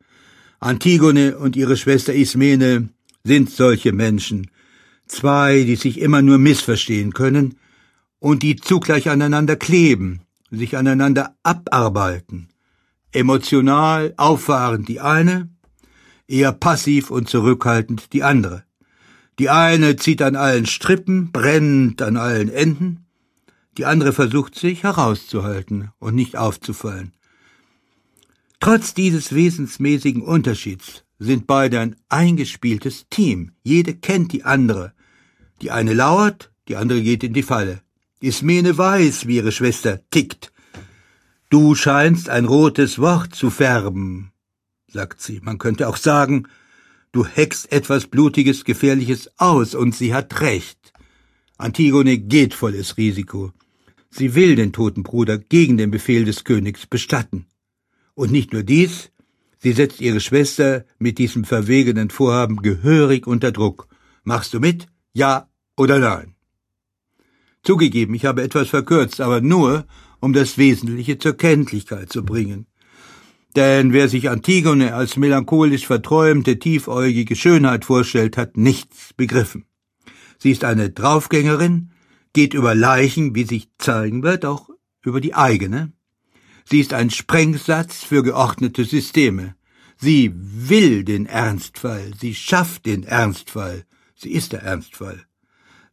Antigone 0.58 1.38
und 1.38 1.56
ihre 1.56 1.76
Schwester 1.76 2.14
Ismene 2.14 2.88
sind 3.24 3.50
solche 3.50 3.92
Menschen, 3.92 4.50
zwei, 5.06 5.64
die 5.64 5.76
sich 5.76 6.00
immer 6.00 6.22
nur 6.22 6.38
missverstehen 6.38 7.12
können 7.12 7.56
und 8.18 8.42
die 8.42 8.56
zugleich 8.56 9.08
aneinander 9.08 9.56
kleben, 9.56 10.22
sich 10.50 10.76
aneinander 10.76 11.36
abarbeiten, 11.42 12.48
emotional 13.12 14.14
auffahrend 14.16 14.88
die 14.88 15.00
eine, 15.00 15.50
eher 16.28 16.52
passiv 16.52 17.10
und 17.10 17.28
zurückhaltend 17.28 18.12
die 18.12 18.22
andere. 18.22 18.64
Die 19.38 19.50
eine 19.50 19.96
zieht 19.96 20.22
an 20.22 20.34
allen 20.34 20.66
Strippen, 20.66 21.30
brennt 21.30 22.00
an 22.00 22.16
allen 22.16 22.48
Enden, 22.48 23.06
die 23.76 23.84
andere 23.84 24.12
versucht 24.12 24.54
sich 24.54 24.82
herauszuhalten 24.82 25.90
und 25.98 26.14
nicht 26.14 26.36
aufzufallen. 26.36 27.12
Trotz 28.60 28.94
dieses 28.94 29.34
wesensmäßigen 29.34 30.22
Unterschieds 30.22 31.04
sind 31.18 31.46
beide 31.46 31.80
ein 31.80 31.96
eingespieltes 32.08 33.06
Team. 33.10 33.52
Jede 33.62 33.94
kennt 33.94 34.32
die 34.32 34.44
andere. 34.44 34.92
Die 35.60 35.70
eine 35.70 35.92
lauert, 35.92 36.52
die 36.68 36.76
andere 36.76 37.02
geht 37.02 37.22
in 37.22 37.34
die 37.34 37.42
Falle. 37.42 37.82
Ismene 38.20 38.78
weiß, 38.78 39.26
wie 39.26 39.36
ihre 39.36 39.52
Schwester 39.52 40.00
tickt. 40.10 40.52
Du 41.50 41.74
scheinst 41.74 42.28
ein 42.28 42.44
rotes 42.44 42.98
Wort 42.98 43.34
zu 43.34 43.50
färben, 43.50 44.32
sagt 44.88 45.20
sie. 45.20 45.40
Man 45.42 45.58
könnte 45.58 45.88
auch 45.88 45.96
sagen, 45.96 46.48
du 47.12 47.24
heckst 47.26 47.70
etwas 47.72 48.06
Blutiges, 48.06 48.64
Gefährliches 48.64 49.30
aus, 49.36 49.74
und 49.74 49.94
sie 49.94 50.14
hat 50.14 50.40
recht. 50.40 50.92
Antigone 51.58 52.18
geht 52.18 52.54
volles 52.54 52.96
Risiko. 52.96 53.52
Sie 54.10 54.34
will 54.34 54.56
den 54.56 54.72
toten 54.72 55.02
Bruder 55.02 55.38
gegen 55.38 55.76
den 55.76 55.90
Befehl 55.90 56.24
des 56.24 56.44
Königs 56.44 56.86
bestatten. 56.86 57.46
Und 58.14 58.32
nicht 58.32 58.52
nur 58.52 58.62
dies, 58.62 59.10
sie 59.58 59.72
setzt 59.72 60.00
ihre 60.00 60.20
Schwester 60.20 60.86
mit 60.98 61.18
diesem 61.18 61.44
verwegenen 61.44 62.08
Vorhaben 62.08 62.56
gehörig 62.62 63.26
unter 63.26 63.52
Druck. 63.52 63.88
Machst 64.24 64.54
du 64.54 64.60
mit? 64.60 64.86
Ja 65.12 65.48
oder 65.76 65.98
nein? 65.98 66.35
Zugegeben, 67.66 68.14
ich 68.14 68.24
habe 68.24 68.44
etwas 68.44 68.68
verkürzt, 68.68 69.20
aber 69.20 69.40
nur, 69.40 69.86
um 70.20 70.32
das 70.32 70.56
Wesentliche 70.56 71.18
zur 71.18 71.36
Kenntlichkeit 71.36 72.12
zu 72.12 72.24
bringen. 72.24 72.66
Denn 73.56 73.92
wer 73.92 74.08
sich 74.08 74.30
Antigone 74.30 74.94
als 74.94 75.16
melancholisch 75.16 75.84
verträumte, 75.84 76.60
tiefäugige 76.60 77.34
Schönheit 77.34 77.84
vorstellt, 77.84 78.36
hat 78.36 78.56
nichts 78.56 79.14
begriffen. 79.14 79.64
Sie 80.38 80.52
ist 80.52 80.62
eine 80.62 80.90
Draufgängerin, 80.90 81.90
geht 82.32 82.54
über 82.54 82.76
Leichen, 82.76 83.34
wie 83.34 83.44
sich 83.44 83.68
zeigen 83.78 84.22
wird, 84.22 84.44
auch 84.44 84.68
über 85.02 85.20
die 85.20 85.34
eigene. 85.34 85.92
Sie 86.64 86.78
ist 86.78 86.92
ein 86.92 87.10
Sprengsatz 87.10 88.04
für 88.04 88.22
geordnete 88.22 88.84
Systeme. 88.84 89.56
Sie 89.96 90.30
will 90.34 91.02
den 91.02 91.26
Ernstfall, 91.26 92.12
sie 92.20 92.34
schafft 92.36 92.86
den 92.86 93.02
Ernstfall, 93.02 93.86
sie 94.14 94.30
ist 94.30 94.52
der 94.52 94.62
Ernstfall. 94.62 95.25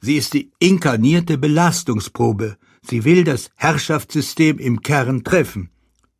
Sie 0.05 0.17
ist 0.17 0.33
die 0.33 0.51
inkarnierte 0.59 1.37
Belastungsprobe, 1.37 2.57
sie 2.81 3.05
will 3.05 3.23
das 3.23 3.51
Herrschaftssystem 3.55 4.59
im 4.59 4.81
Kern 4.81 5.23
treffen, 5.23 5.69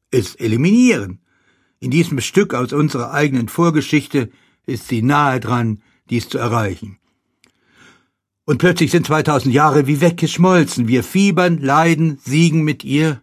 es 0.10 0.36
eliminieren, 0.36 1.20
in 1.82 1.92
diesem 1.92 2.22
Stück 2.22 2.54
aus 2.54 2.72
unserer 2.72 3.12
eigenen 3.12 3.50
Vorgeschichte 3.50 4.30
ist 4.66 4.88
sie 4.88 5.02
nahe 5.02 5.42
dran, 5.42 5.84
dies 6.10 6.30
zu 6.30 6.38
erreichen. 6.38 6.98
Und 8.46 8.60
plötzlich 8.60 8.90
sind 8.90 9.06
2000 9.06 9.54
Jahre 9.54 9.86
wie 9.86 10.00
weggeschmolzen. 10.00 10.88
Wir 10.88 11.04
fiebern, 11.04 11.58
leiden, 11.58 12.20
siegen 12.24 12.64
mit 12.64 12.86
ihr 12.86 13.22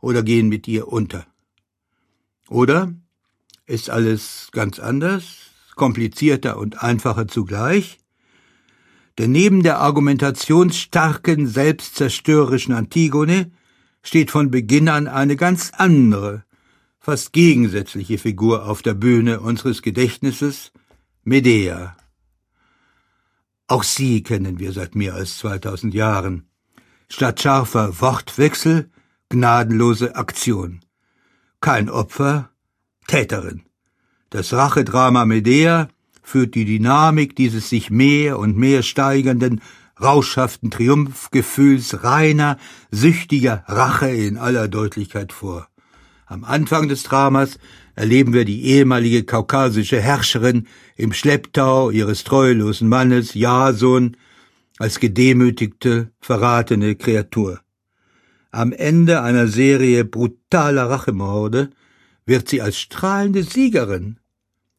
oder 0.00 0.24
gehen 0.24 0.48
mit 0.48 0.66
ihr 0.66 0.88
unter. 0.88 1.24
Oder 2.48 2.92
ist 3.64 3.90
alles 3.90 4.48
ganz 4.50 4.80
anders, 4.80 5.36
komplizierter 5.76 6.58
und 6.58 6.82
einfacher 6.82 7.28
zugleich? 7.28 8.00
Denn 9.18 9.32
neben 9.32 9.62
der 9.62 9.78
argumentationsstarken, 9.80 11.46
selbstzerstörerischen 11.46 12.74
Antigone 12.74 13.50
steht 14.02 14.30
von 14.30 14.50
Beginn 14.50 14.88
an 14.88 15.08
eine 15.08 15.36
ganz 15.36 15.72
andere, 15.76 16.44
fast 16.98 17.32
gegensätzliche 17.32 18.18
Figur 18.18 18.66
auf 18.66 18.82
der 18.82 18.94
Bühne 18.94 19.40
unseres 19.40 19.82
Gedächtnisses, 19.82 20.72
Medea. 21.24 21.96
Auch 23.66 23.82
sie 23.82 24.22
kennen 24.22 24.58
wir 24.58 24.72
seit 24.72 24.94
mehr 24.94 25.14
als 25.14 25.38
2000 25.38 25.94
Jahren. 25.94 26.48
Statt 27.08 27.40
scharfer 27.40 28.00
Wortwechsel, 28.00 28.90
gnadenlose 29.28 30.16
Aktion. 30.16 30.80
Kein 31.60 31.88
Opfer, 31.88 32.50
Täterin. 33.06 33.62
Das 34.30 34.52
Rachedrama 34.52 35.24
Medea 35.24 35.88
führt 36.22 36.54
die 36.54 36.64
Dynamik 36.64 37.36
dieses 37.36 37.68
sich 37.68 37.90
mehr 37.90 38.38
und 38.38 38.56
mehr 38.56 38.82
steigernden, 38.82 39.60
rauschhaften 40.00 40.70
Triumphgefühls 40.70 42.04
reiner, 42.04 42.56
süchtiger 42.90 43.64
Rache 43.66 44.10
in 44.10 44.38
aller 44.38 44.68
Deutlichkeit 44.68 45.32
vor. 45.32 45.68
Am 46.26 46.44
Anfang 46.44 46.88
des 46.88 47.02
Dramas 47.02 47.58
erleben 47.96 48.32
wir 48.32 48.44
die 48.44 48.64
ehemalige 48.64 49.24
kaukasische 49.24 50.00
Herrscherin 50.00 50.66
im 50.96 51.12
Schlepptau 51.12 51.90
ihres 51.90 52.24
treulosen 52.24 52.88
Mannes 52.88 53.34
Jason 53.34 54.16
als 54.78 55.00
gedemütigte, 55.00 56.10
verratene 56.20 56.94
Kreatur. 56.94 57.60
Am 58.50 58.72
Ende 58.72 59.22
einer 59.22 59.46
Serie 59.48 60.04
brutaler 60.04 60.88
Rachemorde 60.88 61.70
wird 62.24 62.48
sie 62.48 62.62
als 62.62 62.78
strahlende 62.78 63.42
Siegerin 63.42 64.18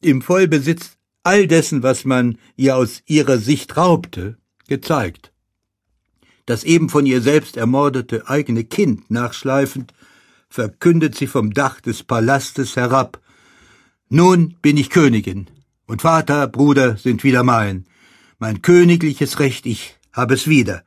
im 0.00 0.20
Vollbesitz 0.20 0.96
all 1.22 1.46
dessen, 1.46 1.82
was 1.82 2.04
man 2.04 2.38
ihr 2.56 2.76
aus 2.76 3.02
ihrer 3.06 3.38
Sicht 3.38 3.76
raubte, 3.76 4.38
gezeigt. 4.68 5.32
Das 6.46 6.64
eben 6.64 6.88
von 6.88 7.06
ihr 7.06 7.20
selbst 7.20 7.56
ermordete 7.56 8.28
eigene 8.28 8.64
Kind 8.64 9.10
nachschleifend 9.10 9.94
verkündet 10.48 11.14
sie 11.14 11.26
vom 11.26 11.52
Dach 11.52 11.80
des 11.80 12.02
Palastes 12.02 12.76
herab. 12.76 13.20
Nun 14.08 14.56
bin 14.60 14.76
ich 14.76 14.90
Königin, 14.90 15.48
und 15.86 16.02
Vater, 16.02 16.46
Bruder 16.46 16.96
sind 16.96 17.24
wieder 17.24 17.42
mein. 17.42 17.86
Mein 18.38 18.60
königliches 18.60 19.38
Recht, 19.38 19.66
ich 19.66 19.96
habe 20.12 20.34
es 20.34 20.46
wieder. 20.48 20.84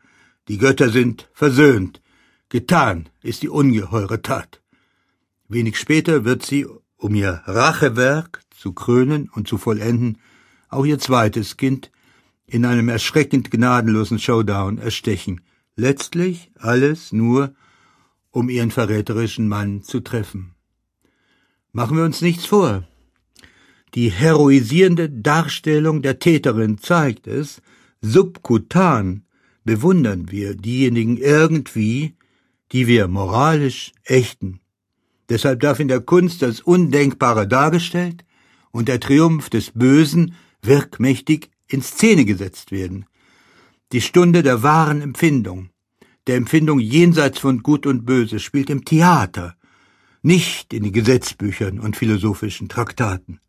Die 0.48 0.58
Götter 0.58 0.90
sind 0.90 1.30
versöhnt. 1.34 2.02
Getan 2.50 3.10
ist 3.24 3.42
die 3.42 3.50
ungeheure 3.50 4.22
Tat. 4.22 4.62
Wenig 5.48 5.78
später 5.78 6.26
wird 6.26 6.46
sie, 6.46 6.68
um 6.98 7.16
ihr 7.16 7.42
Rachewerk 7.46 8.42
zu 8.66 8.74
krönen 8.74 9.30
und 9.30 9.48
zu 9.48 9.60
vollenden, 9.60 10.18
auch 10.70 10.86
ihr 10.88 10.98
zweites 10.98 11.56
Kind 11.56 11.92
in 12.48 12.66
einem 12.66 12.90
erschreckend 12.90 13.52
gnadenlosen 13.52 14.18
Showdown 14.18 14.80
erstechen. 14.80 15.42
Letztlich 15.76 16.52
alles 16.58 17.12
nur, 17.12 17.54
um 18.32 18.50
ihren 18.50 18.72
verräterischen 18.72 19.48
Mann 19.48 19.84
zu 19.84 20.00
treffen. 20.00 20.56
Machen 21.74 21.96
wir 21.96 22.06
uns 22.06 22.22
nichts 22.22 22.48
vor. 22.48 22.88
Die 23.94 24.10
heroisierende 24.10 25.12
Darstellung 25.12 26.02
der 26.02 26.18
Täterin 26.18 26.80
zeigt 26.80 27.28
es, 27.28 27.62
subkutan 28.02 29.26
bewundern 29.64 30.32
wir 30.32 30.56
diejenigen 30.56 31.18
irgendwie, 31.18 32.16
die 32.72 32.88
wir 32.88 33.08
moralisch 33.08 33.92
ächten. 34.06 34.60
Deshalb 35.30 35.60
darf 35.60 35.80
in 35.80 35.88
der 35.88 36.02
Kunst 36.02 36.42
das 36.42 36.62
Undenkbare 36.62 37.48
dargestellt 37.48 38.26
und 38.76 38.90
der 38.90 39.00
Triumph 39.00 39.50
des 39.50 39.72
Bösen 39.72 40.36
wirkmächtig 40.62 41.50
in 41.70 41.82
Szene 41.82 42.26
gesetzt 42.26 42.74
werden. 42.74 43.06
Die 43.94 44.02
Stunde 44.02 44.44
der 44.44 44.64
wahren 44.64 45.02
Empfindung, 45.02 45.70
der 46.28 46.36
Empfindung 46.36 46.80
jenseits 46.80 47.40
von 47.40 47.64
Gut 47.64 47.86
und 47.86 48.06
Böse, 48.06 48.38
spielt 48.40 48.70
im 48.70 48.84
Theater, 48.84 49.56
nicht 50.24 50.74
in 50.74 50.84
den 50.84 50.92
Gesetzbüchern 50.92 51.80
und 51.80 51.96
philosophischen 51.96 52.68
Traktaten. 52.68 53.40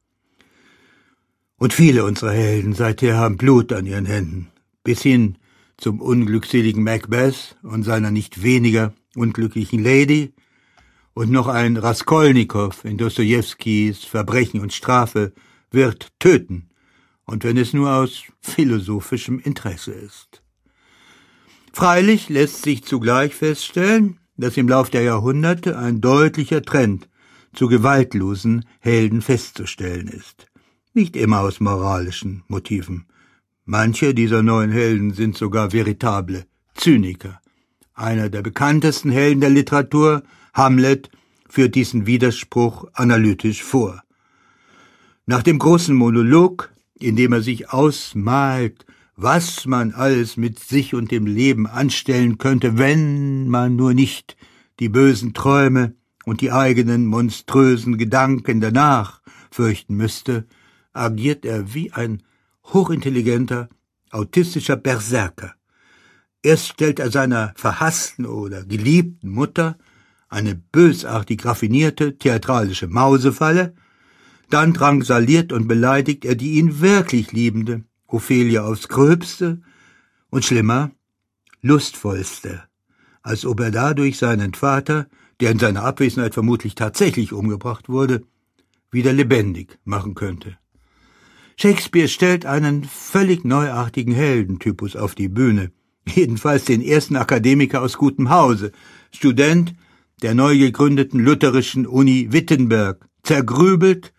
Und 1.57 1.75
viele 1.75 2.05
unserer 2.05 2.33
Helden 2.33 2.73
seither 2.73 3.17
haben 3.17 3.37
Blut 3.37 3.73
an 3.73 3.85
ihren 3.85 4.07
Händen, 4.07 4.53
bis 4.85 5.03
hin 5.03 5.39
zum 5.77 6.01
unglückseligen 6.01 6.85
Macbeth 6.85 7.57
und 7.65 7.83
seiner 7.83 8.13
nicht 8.13 8.45
weniger 8.45 8.95
unglücklichen 9.17 9.83
Lady 9.83 10.35
und 11.17 11.31
noch 11.31 11.49
ein 11.49 11.79
Raskolnikow 11.79 12.85
in 12.85 12.99
Dostojewskis 12.99 14.05
Verbrechen 14.05 14.61
und 14.61 14.75
Strafe 14.75 15.33
wird 15.71 16.11
töten, 16.19 16.69
und 17.25 17.43
wenn 17.43 17.57
es 17.57 17.73
nur 17.73 17.91
aus 17.91 18.25
philosophischem 18.43 19.41
Interesse 19.41 19.93
ist. 19.93 20.43
Freilich 21.73 22.29
lässt 22.29 22.63
sich 22.65 22.85
zugleich 22.85 23.35
feststellen, 23.35 24.21
dass 24.37 24.59
im 24.59 24.69
Lauf 24.69 24.91
der 24.91 25.05
Jahrhunderte 25.05 25.79
ein 25.79 26.03
deutlicher 26.03 26.61
Trend 26.61 27.09
zu 27.55 27.67
gewaltlosen 27.69 28.67
Helden 28.81 29.23
festzustellen 29.23 30.09
ist. 30.09 30.49
Nicht 30.93 31.17
immer 31.17 31.41
aus 31.41 31.61
moralischen 31.61 32.45
Motiven. 32.47 33.07
Manche 33.65 34.13
dieser 34.13 34.43
neuen 34.43 34.71
Helden 34.71 35.15
sind 35.15 35.35
sogar 35.35 35.73
veritable 35.73 36.45
Zyniker. 36.75 37.41
Einer 37.95 38.29
der 38.29 38.43
bekanntesten 38.43 39.11
Helden 39.11 39.41
der 39.41 39.49
Literatur, 39.49 40.23
Hamlet, 40.57 41.11
führt 41.49 41.75
diesen 41.75 42.07
Widerspruch 42.07 42.87
analytisch 42.95 43.63
vor. 43.63 44.03
Nach 45.27 45.43
dem 45.43 45.59
großen 45.59 45.95
Monolog, 45.95 46.73
in 46.99 47.17
dem 47.17 47.33
er 47.33 47.43
sich 47.43 47.71
ausmalt, 47.71 48.87
was 49.17 49.67
man 49.67 49.93
alles 49.93 50.37
mit 50.37 50.59
sich 50.59 50.95
und 50.95 51.11
dem 51.11 51.27
Leben 51.27 51.67
anstellen 51.67 52.39
könnte, 52.39 52.79
wenn 52.79 53.49
man 53.49 53.77
nur 53.77 53.95
nicht 53.95 54.37
die 54.81 54.89
bösen 54.89 55.35
Träume 55.35 55.95
und 56.25 56.41
die 56.41 56.53
eigenen 56.53 57.07
monströsen 57.07 57.99
Gedanken 57.99 58.61
danach 58.61 59.23
fürchten 59.51 59.95
müsste, 59.95 60.47
agiert 60.93 61.45
er 61.45 61.75
wie 61.75 61.93
ein 61.93 62.23
hochintelligenter, 62.65 63.69
autistischer 64.11 64.77
Berserker. 64.77 65.55
Erst 66.43 66.69
stellt 66.69 67.01
er 67.01 67.11
seiner 67.11 67.53
verhassten 67.57 68.27
oder 68.27 68.65
geliebten 68.65 69.31
Mutter 69.31 69.79
eine 70.29 70.55
bösartig 70.55 71.45
raffinierte 71.45 72.19
theatralische 72.19 72.89
Mausefalle, 72.89 73.75
dann 74.51 74.73
drangsaliert 74.73 75.53
und 75.53 75.69
beleidigt 75.69 76.25
er 76.25 76.35
die 76.35 76.55
ihn 76.55 76.81
wirklich 76.81 77.33
liebende 77.33 77.85
Ophelia 78.07 78.65
aufs 78.65 78.89
Gröbste 78.89 79.61
und 80.31 80.45
schlimmer, 80.45 80.91
lustvollste, 81.63 82.63
als 83.23 83.45
ob 83.45 83.61
er 83.61 83.71
dadurch 83.71 84.19
seinen 84.19 84.55
Vater, 84.55 85.07
der 85.41 85.51
in 85.51 85.59
seiner 85.59 85.83
Abwesenheit 85.83 86.35
vermutlich 86.35 86.75
tatsächlich 86.75 87.33
umgebracht 87.33 87.89
wurde, 87.89 88.23
wieder 88.91 89.13
lebendig 89.13 89.79
machen 89.85 90.15
könnte. 90.15 90.57
Shakespeare 91.57 92.09
stellt 92.09 92.47
einen 92.47 92.85
völlig 92.85 93.45
neuartigen 93.45 94.15
Heldentypus 94.15 94.95
auf 94.95 95.15
die 95.15 95.29
Bühne, 95.29 95.73
jedenfalls 96.07 96.65
den 96.65 96.83
ersten 96.83 97.17
Akademiker 97.17 97.83
aus 97.83 97.97
gutem 97.97 98.31
Hause, 98.31 98.73
Student 99.11 99.75
der 100.23 100.35
neu 100.35 100.57
gegründeten 100.57 101.21
lutherischen 101.21 101.87
Uni 101.87 102.29
Wittenberg, 102.33 103.07
zergrübelt 103.23 104.15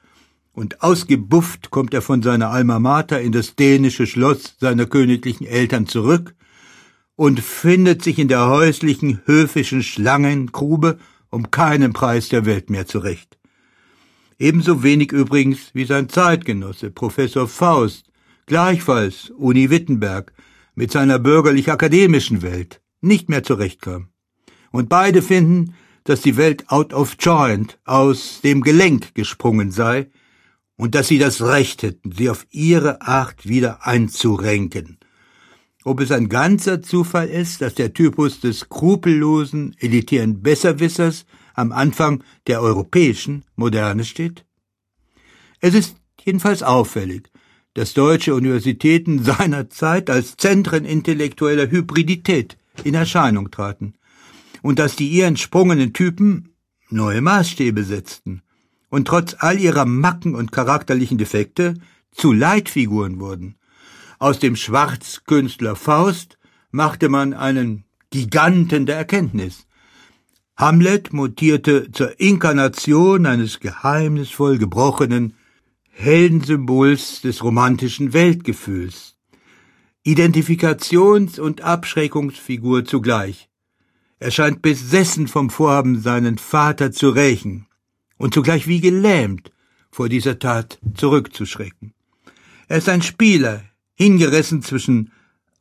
und 0.52 0.84
ausgebufft 0.84 1.72
kommt 1.72 1.94
er 1.94 2.04
von 2.04 2.22
seiner 2.22 2.52
Alma 2.52 2.80
Mater 2.80 3.20
in 3.20 3.32
das 3.32 3.56
dänische 3.56 4.06
Schloss 4.06 4.56
seiner 4.60 4.86
königlichen 4.86 5.48
Eltern 5.48 5.88
zurück 5.88 6.36
und 7.16 7.40
findet 7.40 8.04
sich 8.04 8.20
in 8.20 8.28
der 8.28 8.48
häuslichen 8.48 9.22
höfischen 9.26 9.82
Schlangengrube 9.82 11.00
um 11.32 11.50
keinen 11.50 11.94
Preis 11.94 12.30
der 12.30 12.46
Welt 12.46 12.70
mehr 12.70 12.86
zurecht. 12.86 13.40
Ebenso 14.38 14.84
wenig 14.84 15.12
übrigens 15.12 15.72
wie 15.74 15.86
sein 15.86 16.10
Zeitgenosse 16.10 16.92
Professor 16.92 17.48
Faust, 17.48 18.12
gleichfalls 18.46 19.32
Uni 19.32 19.72
Wittenberg, 19.72 20.32
mit 20.76 20.92
seiner 20.92 21.18
bürgerlich-akademischen 21.18 22.44
Welt 22.44 22.82
nicht 23.02 23.30
mehr 23.30 23.42
zurechtkam. 23.42 24.10
Und 24.72 24.90
beide 24.90 25.24
finden, 25.24 25.74
dass 26.08 26.22
die 26.22 26.38
Welt 26.38 26.70
out 26.70 26.94
of 26.94 27.18
joint, 27.20 27.78
aus 27.84 28.40
dem 28.42 28.62
Gelenk 28.62 29.14
gesprungen 29.14 29.72
sei, 29.72 30.08
und 30.78 30.96
dass 30.96 31.10
sie 31.10 31.18
das 31.18 31.42
Recht 31.42 31.84
hätten, 31.84 32.14
sie 32.14 32.30
auf 32.30 32.48
ihre 32.50 33.02
Art 33.02 33.46
wieder 33.46 33.86
einzurenken. 33.86 35.00
Ob 35.84 36.00
es 36.00 36.12
ein 36.12 36.30
ganzer 36.30 36.82
Zufall 36.82 37.28
ist, 37.28 37.62
dass 37.62 37.74
der 37.74 37.94
Typus 37.94 38.40
des 38.40 38.60
skrupellosen, 38.60 39.76
elitären 39.80 40.42
Besserwissers 40.42 41.26
am 41.56 41.74
Anfang 41.74 42.24
der 42.46 42.62
europäischen 42.62 43.44
Moderne 43.58 44.06
steht? 44.06 44.46
Es 45.60 45.74
ist 45.74 45.98
jedenfalls 46.24 46.64
auffällig, 46.64 47.30
dass 47.74 47.94
deutsche 47.94 48.34
Universitäten 48.34 49.24
seinerzeit 49.24 50.10
als 50.10 50.38
Zentren 50.38 50.86
intellektueller 50.86 51.70
Hybridität 51.70 52.58
in 52.86 52.94
Erscheinung 52.94 53.52
traten 53.52 53.97
und 54.62 54.80
dass 54.80 54.96
die 54.96 55.10
ihr 55.10 55.28
entsprungenen 55.28 55.94
Typen 55.94 56.54
neue 56.90 57.22
Maßstäbe 57.22 57.84
setzten 57.84 58.42
und 58.90 59.08
trotz 59.08 59.36
all 59.40 59.60
ihrer 59.60 59.86
Macken 59.86 60.36
und 60.36 60.52
charakterlichen 60.52 61.18
Defekte 61.18 61.76
zu 62.12 62.32
Leitfiguren 62.32 63.20
wurden. 63.20 63.58
Aus 64.20 64.40
dem 64.40 64.56
Schwarzkünstler 64.56 65.76
Faust 65.76 66.38
machte 66.72 67.10
man 67.10 67.34
einen 67.34 67.86
Giganten 68.10 68.86
der 68.86 68.96
Erkenntnis. 68.98 69.68
Hamlet 70.56 71.14
mutierte 71.14 71.92
zur 71.92 72.20
Inkarnation 72.20 73.28
eines 73.28 73.60
geheimnisvoll 73.60 74.58
gebrochenen 74.58 75.36
Heldensymbols 75.92 77.22
des 77.22 77.44
romantischen 77.44 78.14
Weltgefühls. 78.14 79.18
Identifikations- 80.06 81.40
und 81.40 81.62
Abschreckungsfigur 81.62 82.86
zugleich. 82.86 83.50
Er 84.20 84.32
scheint 84.32 84.62
besessen 84.62 85.28
vom 85.28 85.50
Vorhaben, 85.50 86.02
seinen 86.02 86.38
Vater 86.38 86.92
zu 86.92 87.10
rächen 87.10 87.68
und 88.18 88.34
zugleich 88.34 88.68
wie 88.68 88.82
gelähmt 88.82 89.52
vor 89.92 90.10
dieser 90.10 90.40
Tat 90.40 90.80
zurückzuschrecken. 90.96 91.94
Er 92.68 92.78
ist 92.78 92.90
ein 92.90 93.02
Spieler, 93.02 93.64
hingerissen 93.94 94.62
zwischen 94.62 95.12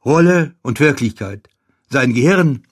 Rolle 0.04 0.54
und 0.62 0.80
Wirklichkeit. 0.80 1.48
Sein 1.88 2.14
Gehirn 2.14 2.62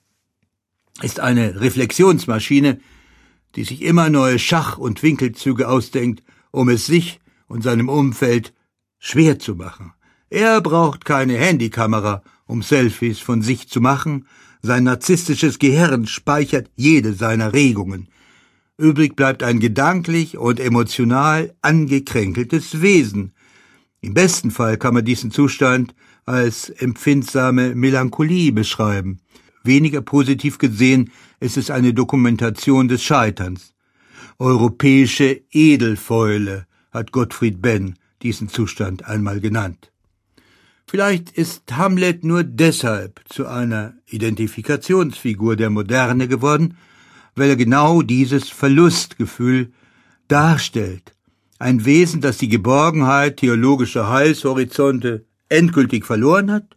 ist 1.02 1.20
eine 1.20 1.60
Reflexionsmaschine, 1.60 2.80
die 3.54 3.64
sich 3.64 3.82
immer 3.82 4.08
neue 4.10 4.38
Schach- 4.38 4.78
und 4.78 5.02
Winkelzüge 5.02 5.68
ausdenkt, 5.68 6.22
um 6.50 6.68
es 6.68 6.86
sich 6.86 7.20
und 7.46 7.62
seinem 7.62 7.88
Umfeld 7.88 8.54
schwer 8.98 9.38
zu 9.38 9.54
machen. 9.54 9.92
Er 10.30 10.60
braucht 10.60 11.04
keine 11.04 11.36
Handykamera, 11.36 12.22
um 12.46 12.62
Selfies 12.62 13.20
von 13.20 13.42
sich 13.42 13.68
zu 13.68 13.80
machen, 13.80 14.26
sein 14.64 14.84
narzisstisches 14.84 15.58
Gehirn 15.58 16.06
speichert 16.06 16.70
jede 16.74 17.12
seiner 17.12 17.52
Regungen, 17.52 18.08
Übrig 18.76 19.14
bleibt 19.14 19.44
ein 19.44 19.60
gedanklich 19.60 20.36
und 20.36 20.58
emotional 20.58 21.54
angekränkeltes 21.62 22.82
Wesen. 22.82 23.32
Im 24.00 24.14
besten 24.14 24.50
Fall 24.50 24.78
kann 24.78 24.94
man 24.94 25.04
diesen 25.04 25.30
Zustand 25.30 25.94
als 26.26 26.70
empfindsame 26.70 27.76
Melancholie 27.76 28.50
beschreiben. 28.50 29.20
Weniger 29.62 30.02
positiv 30.02 30.58
gesehen 30.58 31.12
ist 31.38 31.56
es 31.56 31.70
eine 31.70 31.94
Dokumentation 31.94 32.88
des 32.88 33.04
Scheiterns. 33.04 33.74
Europäische 34.40 35.42
Edelfäule 35.52 36.66
hat 36.90 37.12
Gottfried 37.12 37.62
Benn 37.62 37.94
diesen 38.22 38.48
Zustand 38.48 39.04
einmal 39.04 39.40
genannt. 39.40 39.92
Vielleicht 40.86 41.30
ist 41.30 41.76
Hamlet 41.76 42.24
nur 42.24 42.44
deshalb 42.44 43.20
zu 43.28 43.46
einer 43.46 43.94
Identifikationsfigur 44.06 45.56
der 45.56 45.70
Moderne 45.70 46.28
geworden, 46.28 46.76
weil 47.34 47.50
er 47.50 47.56
genau 47.56 48.02
dieses 48.02 48.48
Verlustgefühl 48.48 49.72
darstellt. 50.28 51.14
Ein 51.58 51.84
Wesen, 51.84 52.20
das 52.20 52.38
die 52.38 52.48
Geborgenheit 52.48 53.38
theologischer 53.38 54.10
Heilshorizonte 54.10 55.24
endgültig 55.48 56.04
verloren 56.04 56.50
hat, 56.50 56.76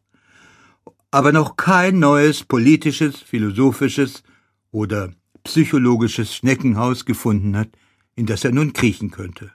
aber 1.11 1.31
noch 1.31 1.57
kein 1.57 1.99
neues 1.99 2.43
politisches, 2.43 3.17
philosophisches 3.17 4.23
oder 4.71 5.11
psychologisches 5.43 6.35
Schneckenhaus 6.35 7.05
gefunden 7.05 7.55
hat, 7.57 7.69
in 8.15 8.25
das 8.25 8.43
er 8.43 8.51
nun 8.51 8.73
kriechen 8.73 9.11
könnte. 9.11 9.51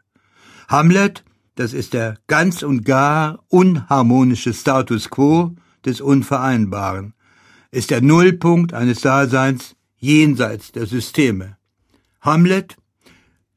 Hamlet 0.69 1.25
das 1.55 1.73
ist 1.73 1.93
der 1.93 2.19
ganz 2.27 2.63
und 2.63 2.85
gar 2.85 3.45
unharmonische 3.49 4.55
Status 4.55 5.11
quo 5.11 5.55
des 5.85 6.01
Unvereinbaren, 6.01 7.15
ist 7.71 7.91
der 7.91 8.03
Nullpunkt 8.03 8.75
eines 8.75 9.01
Daseins 9.01 9.77
jenseits 9.99 10.73
der 10.73 10.87
Systeme. 10.87 11.57
Hamlet, 12.21 12.77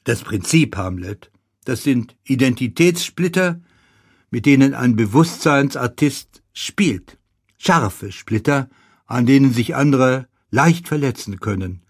das 0.03 0.21
Prinzip 0.21 0.75
Hamlet, 0.77 1.31
das 1.65 1.83
sind 1.83 2.15
Identitätssplitter, 2.23 3.59
mit 4.29 4.45
denen 4.45 4.73
ein 4.73 4.95
Bewusstseinsartist 4.95 6.43
spielt. 6.53 7.17
Scharfe 7.57 8.11
Splitter, 8.11 8.69
an 9.07 9.25
denen 9.25 9.53
sich 9.53 9.75
andere 9.75 10.27
leicht 10.51 10.87
verletzen 10.87 11.39
können. 11.39 11.81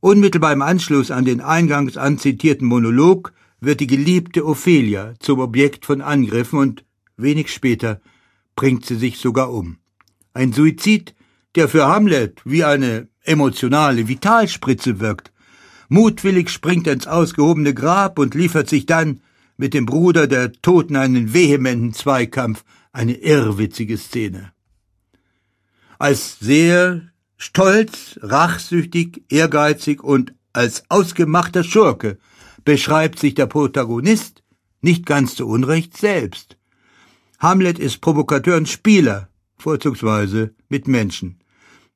Unmittelbar 0.00 0.52
im 0.52 0.62
Anschluss 0.62 1.10
an 1.10 1.24
den 1.24 1.40
eingangs 1.40 1.96
anzitierten 1.96 2.66
Monolog 2.66 3.32
wird 3.62 3.80
die 3.80 3.86
geliebte 3.86 4.44
Ophelia 4.44 5.14
zum 5.20 5.38
Objekt 5.38 5.86
von 5.86 6.00
Angriffen 6.00 6.58
und 6.58 6.84
wenig 7.16 7.52
später 7.52 8.00
bringt 8.56 8.84
sie 8.84 8.96
sich 8.96 9.18
sogar 9.18 9.52
um. 9.52 9.78
Ein 10.34 10.52
Suizid, 10.52 11.14
der 11.54 11.68
für 11.68 11.86
Hamlet 11.86 12.40
wie 12.44 12.64
eine 12.64 13.08
emotionale 13.22 14.08
Vitalspritze 14.08 14.98
wirkt. 14.98 15.32
Mutwillig 15.88 16.50
springt 16.50 16.88
er 16.88 16.94
ins 16.94 17.06
ausgehobene 17.06 17.72
Grab 17.72 18.18
und 18.18 18.34
liefert 18.34 18.68
sich 18.68 18.84
dann 18.84 19.20
mit 19.56 19.74
dem 19.74 19.86
Bruder 19.86 20.26
der 20.26 20.52
Toten 20.52 20.96
einen 20.96 21.32
vehementen 21.32 21.92
Zweikampf, 21.92 22.64
eine 22.92 23.14
irrwitzige 23.14 23.96
Szene. 23.96 24.52
Als 26.00 26.40
sehr 26.40 27.02
stolz, 27.36 28.18
rachsüchtig, 28.22 29.22
ehrgeizig 29.28 30.02
und 30.02 30.34
als 30.52 30.82
ausgemachter 30.88 31.62
Schurke 31.62 32.18
beschreibt 32.64 33.18
sich 33.18 33.34
der 33.34 33.46
Protagonist 33.46 34.42
nicht 34.80 35.06
ganz 35.06 35.34
zu 35.34 35.46
Unrecht 35.46 35.96
selbst. 35.96 36.56
Hamlet 37.38 37.78
ist 37.78 38.00
Provokateur 38.00 38.56
und 38.56 38.68
Spieler, 38.68 39.28
vorzugsweise 39.56 40.54
mit 40.68 40.88
Menschen. 40.88 41.38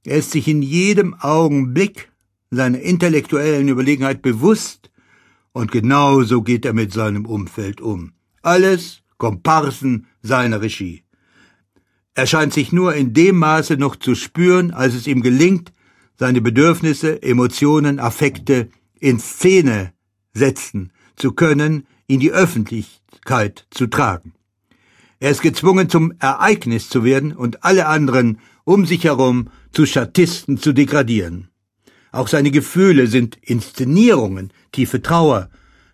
Er 0.05 0.19
ist 0.19 0.31
sich 0.31 0.49
in 0.49 0.63
jedem 0.63 1.15
Augenblick 1.15 2.11
seiner 2.51 2.81
intellektuellen 2.81 3.69
Überlegenheit 3.69 4.23
bewusst 4.23 4.91
und 5.53 5.73
genauso 5.73 6.43
geht 6.43 6.65
er 6.65 6.73
mit 6.73 6.93
seinem 6.93 7.27
Umfeld 7.27 7.81
um. 7.81 8.13
Alles 8.43 9.03
Komparsen 9.19 10.07
seiner 10.23 10.61
Regie. 10.61 11.03
Er 12.15 12.27
scheint 12.27 12.53
sich 12.53 12.73
nur 12.73 12.95
in 12.95 13.13
dem 13.13 13.37
Maße 13.37 13.77
noch 13.77 13.97
zu 13.97 14.15
spüren, 14.15 14.71
als 14.71 14.95
es 14.95 15.07
ihm 15.07 15.23
gelingt, 15.23 15.73
seine 16.19 16.41
Bedürfnisse, 16.41 17.23
Emotionen, 17.23 17.99
Affekte 17.99 18.71
in 18.99 19.19
Szene 19.19 19.93
setzen 20.37 20.93
zu 21.17 21.33
können, 21.33 21.87
in 22.07 22.21
die 22.21 22.33
Öffentlichkeit 22.33 23.67
zu 23.71 23.87
tragen. 23.87 24.35
Er 25.19 25.31
ist 25.31 25.43
gezwungen, 25.43 25.89
zum 25.89 26.13
Ereignis 26.19 26.89
zu 26.89 27.03
werden 27.03 27.33
und 27.33 27.65
alle 27.65 27.87
anderen 27.87 28.39
um 28.65 28.85
sich 28.85 29.05
herum 29.05 29.49
zu 29.73 29.87
Statisten 29.87 30.59
zu 30.59 30.73
degradieren. 30.73 31.49
Auch 32.11 32.29
seine 32.29 32.51
Gefühle 32.51 33.07
sind 33.07 33.39
Inszenierungen, 33.41 34.53
tiefe 34.73 35.01
Trauer, 35.03 35.49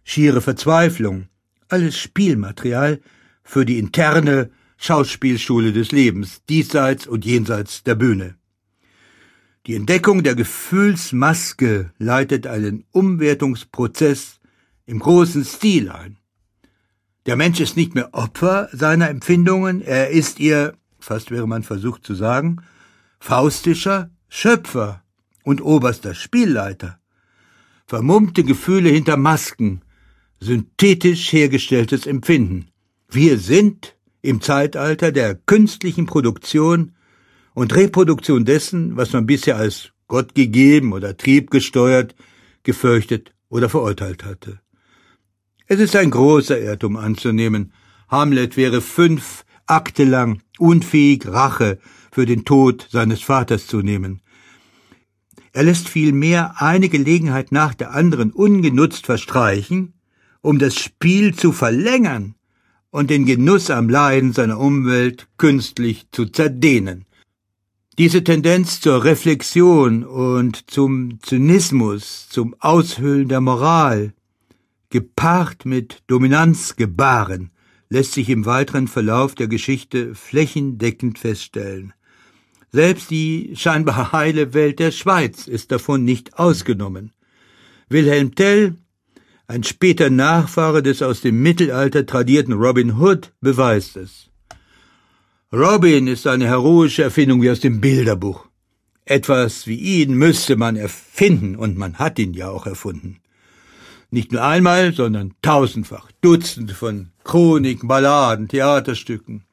schiere 0.05 0.41
Verzweiflung, 0.41 1.27
alles 1.69 1.99
Spielmaterial 1.99 3.01
für 3.45 3.67
die 3.67 3.79
interne 3.79 4.51
Schauspielschule 4.79 5.73
des 5.73 5.93
Lebens, 5.93 6.43
diesseits 6.49 7.07
und 7.07 7.25
jenseits 7.25 7.85
der 7.85 7.95
Bühne. 7.95 8.37
Die 9.69 9.77
Entdeckung 9.77 10.25
der 10.25 10.35
Gefühlsmaske 10.35 11.93
leitet 11.99 12.49
einen 12.49 12.85
Umwertungsprozess 12.91 14.41
im 14.87 14.99
großen 14.99 15.45
Stil 15.45 15.89
ein. 15.89 16.17
Der 17.27 17.37
Mensch 17.37 17.61
ist 17.61 17.77
nicht 17.77 17.95
mehr 17.95 18.13
Opfer 18.13 18.69
seiner 18.73 19.09
Empfindungen, 19.09 19.81
er 19.81 20.11
ist 20.11 20.41
ihr, 20.41 20.75
fast 20.99 21.31
wäre 21.31 21.47
man 21.47 21.63
versucht 21.63 22.05
zu 22.05 22.17
sagen, 22.17 22.63
faustischer 23.21 24.11
Schöpfer 24.29 25.05
und 25.45 25.61
oberster 25.61 26.15
Spielleiter. 26.15 26.99
Vermummte 27.87 28.43
Gefühle 28.43 28.89
hinter 28.89 29.17
Masken, 29.17 29.83
synthetisch 30.41 31.33
hergestelltes 31.33 32.09
Empfinden. 32.09 32.67
Wir 33.09 33.39
sind 33.39 33.95
im 34.23 34.41
Zeitalter 34.41 35.13
der 35.13 35.37
künstlichen 35.37 36.07
Produktion 36.07 36.97
und 37.55 37.75
Reproduktion 37.75 38.45
dessen, 38.45 38.97
was 38.97 39.13
man 39.13 39.27
bisher 39.27 39.57
als 39.57 39.93
Gott 40.09 40.35
gegeben 40.35 40.93
oder 40.93 41.17
triebgesteuert, 41.17 42.15
gefürchtet 42.63 43.33
oder 43.49 43.69
verurteilt 43.69 44.25
hatte. 44.25 44.61
Es 45.67 45.81
ist 45.81 45.97
ein 45.97 46.11
großer 46.11 46.61
Irrtum 46.61 46.97
anzunehmen, 46.97 47.73
Hamlet 48.09 48.59
wäre 48.59 48.83
fünf 48.83 49.45
Akte 49.67 50.05
lang 50.05 50.43
unfähig, 50.59 51.27
Rache 51.27 51.79
für 52.11 52.27
den 52.27 52.45
Tod 52.45 52.89
seines 52.91 53.23
Vaters 53.23 53.67
zu 53.67 53.81
nehmen. 53.81 54.21
Er 55.55 55.65
lässt 55.65 55.89
vielmehr 55.89 56.61
eine 56.61 56.89
Gelegenheit 56.89 57.53
nach 57.53 57.75
der 57.75 57.93
anderen 57.93 58.33
ungenutzt 58.33 59.07
verstreichen, 59.07 59.95
um 60.43 60.59
das 60.59 60.77
Spiel 60.77 61.35
zu 61.35 61.53
verlängern 61.53 62.35
und 62.91 63.09
den 63.11 63.25
Genuss 63.25 63.71
am 63.71 63.89
Leiden 63.89 64.33
seiner 64.33 64.59
Umwelt 64.59 65.29
künstlich 65.39 66.07
zu 66.13 66.27
zerdehnen. 66.27 67.07
Diese 67.99 68.25
Tendenz 68.25 68.81
zur 68.81 69.05
Reflexion 69.05 70.03
und 70.03 70.71
zum 70.71 71.19
Zynismus, 71.21 72.27
zum 72.31 72.57
Aushöhlen 72.59 73.29
der 73.29 73.43
Moral, 73.43 74.15
gepaart 74.89 75.67
mit 75.67 76.03
Dominanzgebaren, 76.07 77.51
lässt 77.91 78.13
sich 78.13 78.31
im 78.31 78.47
weiteren 78.47 78.89
Verlauf 78.89 79.35
der 79.35 79.47
Geschichte 79.47 80.15
flächendeckend 80.15 81.19
feststellen. 81.19 81.93
Selbst 82.71 83.11
die 83.11 83.53
scheinbar 83.57 84.13
heile 84.13 84.55
Welt 84.55 84.79
der 84.79 84.91
Schweiz 84.91 85.47
ist 85.47 85.71
davon 85.71 86.03
nicht 86.03 86.39
ausgenommen. 86.39 87.13
Wilhelm 87.91 88.35
Tell, 88.35 88.75
ein 89.47 89.65
später 89.65 90.09
Nachfahre 90.09 90.83
des 90.83 91.03
aus 91.03 91.21
dem 91.21 91.43
Mittelalter 91.43 92.07
tradierten 92.07 92.55
Robin 92.55 92.99
Hood, 92.99 93.35
beweist 93.43 93.99
es. 93.99 94.32
Robin 95.55 96.07
ist 96.07 96.27
eine 96.27 96.47
heroische 96.47 97.03
Erfindung 97.03 97.43
wie 97.43 97.51
aus 97.51 97.61
dem 97.61 97.83
Bilderbuch. 97.83 98.47
Etwas 99.05 99.67
wie 99.67 99.77
ihn 99.77 100.15
müsste 100.15 100.57
man 100.57 100.77
erfinden, 100.77 101.57
und 101.57 101.77
man 101.77 101.99
hat 101.99 102.19
ihn 102.19 102.33
ja 102.33 102.49
auch 102.49 102.65
erfunden. 102.65 103.19
Nicht 104.11 104.33
nur 104.33 104.43
einmal, 104.43 104.95
sondern 104.95 105.35
tausendfach, 105.43 106.11
Dutzende 106.23 106.73
von 106.73 107.11
Chroniken, 107.23 107.87
Balladen, 107.87 108.49
Theaterstücken, 108.49 109.45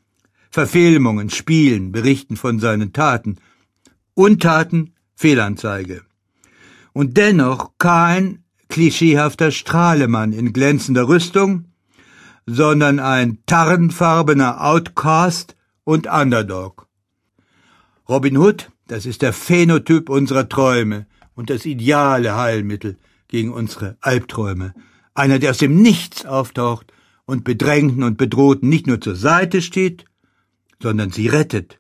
Verfilmungen, 0.50 1.30
Spielen 1.30 1.92
berichten 1.92 2.38
von 2.38 2.60
seinen 2.60 2.94
Taten. 2.94 3.36
Untaten, 4.14 4.94
Fehlanzeige. 5.16 6.04
Und 6.94 7.18
dennoch 7.18 7.72
kein 7.78 8.44
klischeehafter 8.70 9.52
Strahlemann 9.52 10.32
in 10.32 10.54
glänzender 10.54 11.10
Rüstung, 11.10 11.66
sondern 12.46 13.00
ein 13.00 13.40
tarnfarbener 13.46 14.64
Outcast, 14.64 15.58
und 15.90 16.06
Underdog. 16.06 16.88
Robin 18.08 18.38
Hood, 18.38 18.70
das 18.86 19.08
ist 19.08 19.24
der 19.24 19.34
Phänotyp 19.34 20.08
unserer 20.08 20.48
Träume 20.48 21.08
und 21.34 21.50
das 21.50 21.66
ideale 21.66 22.36
Heilmittel 22.36 23.00
gegen 23.28 23.52
unsere 23.52 23.98
Albträume. 24.00 24.76
Einer, 25.16 25.40
der 25.40 25.50
aus 25.50 25.58
dem 25.58 25.82
Nichts 25.82 26.28
auftaucht 26.28 26.94
und 27.26 27.44
Bedrängten 27.44 28.04
und 28.04 28.20
Bedrohten 28.20 28.70
nicht 28.70 28.86
nur 28.86 29.02
zur 29.02 29.16
Seite 29.16 29.64
steht, 29.64 30.06
sondern 30.80 31.10
sie 31.10 31.28
rettet. 31.28 31.80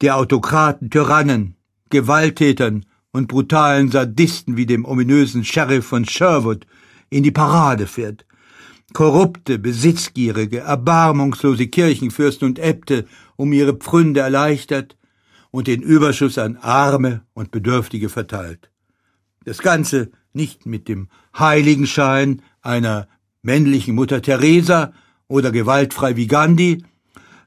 Der 0.00 0.16
Autokraten, 0.16 0.90
Tyrannen, 0.90 1.56
Gewalttätern 1.90 2.86
und 3.10 3.26
brutalen 3.26 3.90
Sadisten 3.90 4.56
wie 4.56 4.66
dem 4.66 4.84
ominösen 4.84 5.44
Sheriff 5.44 5.84
von 5.84 6.04
Sherwood 6.04 6.68
in 7.10 7.24
die 7.24 7.32
Parade 7.32 7.88
fährt. 7.88 8.26
Korrupte, 8.94 9.58
besitzgierige, 9.58 10.60
erbarmungslose 10.60 11.66
Kirchenfürsten 11.66 12.48
und 12.48 12.58
Äbte 12.58 13.06
um 13.36 13.52
ihre 13.52 13.74
Pfründe 13.74 14.20
erleichtert 14.20 14.96
und 15.50 15.66
den 15.66 15.82
Überschuss 15.82 16.38
an 16.38 16.56
Arme 16.56 17.22
und 17.34 17.50
Bedürftige 17.50 18.08
verteilt. 18.08 18.70
Das 19.44 19.58
Ganze 19.58 20.12
nicht 20.32 20.64
mit 20.64 20.88
dem 20.88 21.08
Heiligenschein 21.36 22.40
einer 22.62 23.08
männlichen 23.42 23.96
Mutter 23.96 24.22
Teresa 24.22 24.92
oder 25.28 25.50
gewaltfrei 25.50 26.16
wie 26.16 26.28
Gandhi, 26.28 26.84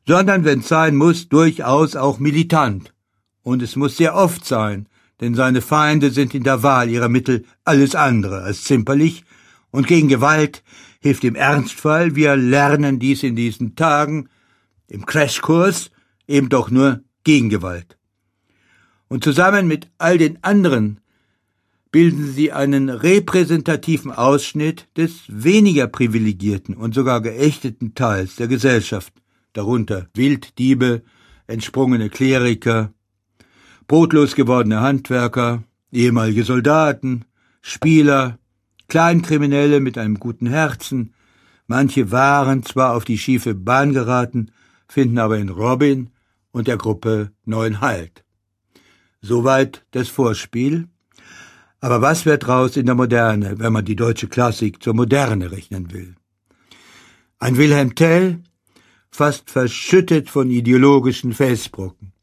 sondern 0.05 0.43
wenn's 0.43 0.67
sein 0.67 0.97
muss, 0.97 1.29
durchaus 1.29 1.95
auch 1.95 2.19
militant. 2.19 2.93
Und 3.41 3.61
es 3.61 3.77
muss 3.77 3.95
sehr 3.95 4.15
oft 4.15 4.45
sein, 4.45 4.87
denn 5.21 5.33
seine 5.33 5.61
Feinde 5.61 6.11
sind 6.11 6.35
in 6.35 6.43
der 6.43 6.61
Wahl 6.61 6.89
ihrer 6.89 7.09
Mittel 7.09 7.45
alles 7.63 7.95
andere 7.95 8.41
als 8.41 8.65
zimperlich, 8.65 9.23
und 9.71 9.87
gegen 9.87 10.07
Gewalt 10.07 10.63
hilft 10.99 11.23
im 11.23 11.35
Ernstfall, 11.35 12.15
wir 12.15 12.35
lernen 12.35 12.99
dies 12.99 13.23
in 13.23 13.35
diesen 13.35 13.75
Tagen, 13.75 14.29
im 14.87 15.05
Crashkurs 15.05 15.91
eben 16.27 16.49
doch 16.49 16.69
nur 16.69 17.01
Gegengewalt. 17.23 17.97
Und 19.07 19.23
zusammen 19.23 19.67
mit 19.67 19.89
all 19.97 20.17
den 20.17 20.43
anderen 20.43 20.99
bilden 21.91 22.31
sie 22.31 22.51
einen 22.51 22.89
repräsentativen 22.89 24.11
Ausschnitt 24.11 24.87
des 24.97 25.23
weniger 25.27 25.87
privilegierten 25.87 26.75
und 26.75 26.93
sogar 26.93 27.21
geächteten 27.21 27.95
Teils 27.95 28.35
der 28.35 28.47
Gesellschaft, 28.47 29.13
darunter 29.53 30.07
Wilddiebe, 30.13 31.03
entsprungene 31.47 32.09
Kleriker, 32.09 32.93
brotlos 33.87 34.35
gewordene 34.35 34.81
Handwerker, 34.81 35.63
ehemalige 35.91 36.43
Soldaten, 36.43 37.25
Spieler, 37.61 38.37
Kleinkriminelle 38.87 39.79
mit 39.79 39.97
einem 39.97 40.19
guten 40.19 40.47
Herzen, 40.47 41.13
manche 41.67 42.11
waren 42.11 42.63
zwar 42.63 42.95
auf 42.95 43.03
die 43.03 43.17
schiefe 43.17 43.53
Bahn 43.53 43.93
geraten, 43.93 44.51
finden 44.87 45.17
aber 45.17 45.37
in 45.37 45.49
Robin 45.49 46.09
und 46.51 46.67
der 46.67 46.77
Gruppe 46.77 47.31
neuen 47.45 47.81
Halt. 47.81 48.23
Soweit 49.21 49.85
das 49.91 50.07
Vorspiel. 50.07 50.87
Aber 51.79 52.01
was 52.01 52.25
wird 52.25 52.47
draus 52.47 52.77
in 52.77 52.85
der 52.85 52.95
Moderne, 52.95 53.59
wenn 53.59 53.73
man 53.73 53.85
die 53.85 53.95
deutsche 53.95 54.27
Klassik 54.27 54.81
zur 54.81 54.93
Moderne 54.93 55.51
rechnen 55.51 55.91
will? 55.91 56.15
Ein 57.39 57.57
Wilhelm 57.57 57.93
Tell, 57.93 58.41
fast 59.11 59.51
verschüttet 59.51 60.29
von 60.29 60.49
ideologischen 60.49 61.33
Felsbrocken. 61.33 62.13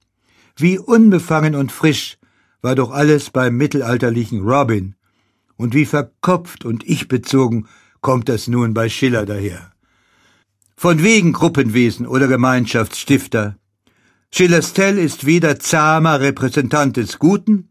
Wie 0.56 0.78
unbefangen 0.78 1.54
und 1.54 1.70
frisch 1.70 2.18
war 2.62 2.74
doch 2.74 2.90
alles 2.90 3.30
beim 3.30 3.56
mittelalterlichen 3.56 4.40
Robin, 4.40 4.96
und 5.56 5.74
wie 5.74 5.86
verkopft 5.86 6.64
und 6.64 6.84
ich-bezogen 6.84 7.68
kommt 8.00 8.28
das 8.28 8.48
nun 8.48 8.74
bei 8.74 8.88
Schiller 8.88 9.26
daher. 9.26 9.72
Von 10.76 11.02
wegen 11.02 11.32
Gruppenwesen 11.32 12.06
oder 12.06 12.28
Gemeinschaftsstifter. 12.28 13.56
Schillers 14.32 14.72
Tell 14.72 14.98
ist 14.98 15.26
weder 15.26 15.58
zahmer 15.58 16.20
Repräsentant 16.20 16.96
des 16.96 17.18
Guten, 17.18 17.68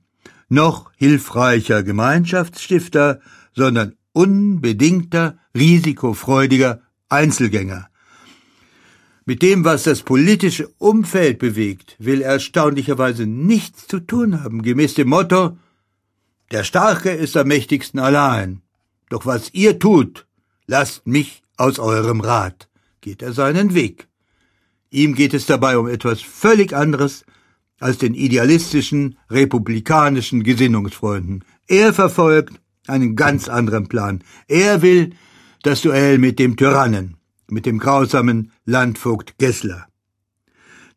noch 0.49 0.91
hilfreicher 0.95 1.83
Gemeinschaftsstifter, 1.83 3.19
sondern 3.53 3.95
unbedingter, 4.13 5.37
risikofreudiger 5.55 6.81
Einzelgänger. 7.09 7.89
Mit 9.25 9.41
dem, 9.41 9.63
was 9.63 9.83
das 9.83 10.01
politische 10.01 10.67
Umfeld 10.79 11.39
bewegt, 11.39 11.95
will 11.99 12.21
er 12.21 12.33
erstaunlicherweise 12.33 13.25
nichts 13.25 13.87
zu 13.87 13.99
tun 13.99 14.43
haben, 14.43 14.63
gemäß 14.63 14.95
dem 14.95 15.09
Motto 15.09 15.57
Der 16.51 16.63
Starke 16.63 17.11
ist 17.11 17.35
am 17.37 17.47
mächtigsten 17.47 17.99
allein. 17.99 18.61
Doch 19.09 19.25
was 19.25 19.53
ihr 19.53 19.79
tut, 19.79 20.25
lasst 20.67 21.07
mich 21.07 21.41
aus 21.57 21.79
eurem 21.79 22.21
Rat, 22.21 22.67
geht 23.01 23.21
er 23.21 23.33
seinen 23.33 23.73
Weg. 23.73 24.07
Ihm 24.89 25.15
geht 25.15 25.33
es 25.33 25.45
dabei 25.45 25.77
um 25.77 25.87
etwas 25.87 26.21
völlig 26.21 26.73
anderes 26.75 27.25
als 27.79 27.97
den 27.97 28.13
idealistischen, 28.13 29.17
republikanischen 29.29 30.43
Gesinnungsfreunden. 30.43 31.43
Er 31.67 31.93
verfolgt 31.93 32.59
einen 32.87 33.15
ganz 33.15 33.47
anderen 33.49 33.87
Plan. 33.87 34.23
Er 34.47 34.81
will 34.81 35.11
das 35.63 35.81
Duell 35.81 36.17
mit 36.17 36.39
dem 36.39 36.57
Tyrannen, 36.57 37.17
mit 37.47 37.65
dem 37.65 37.79
grausamen 37.79 38.51
Landvogt 38.65 39.37
Gessler. 39.37 39.87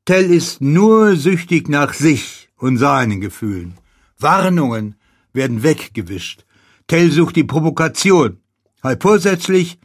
Tell 0.05 0.31
ist 0.31 0.61
nur 0.61 1.17
süchtig 1.17 1.69
nach 1.69 1.95
sich 1.95 2.49
und 2.57 2.77
seinen 2.77 3.21
Gefühlen. 3.21 3.79
Warnungen 4.19 4.96
werden 5.37 5.63
weggewischt. 5.63 6.45
Tell 6.89 7.13
sucht 7.13 7.37
die 7.37 7.45
Provokation, 7.45 8.39
halb 8.83 9.03
vorsätzlich, 9.03 9.79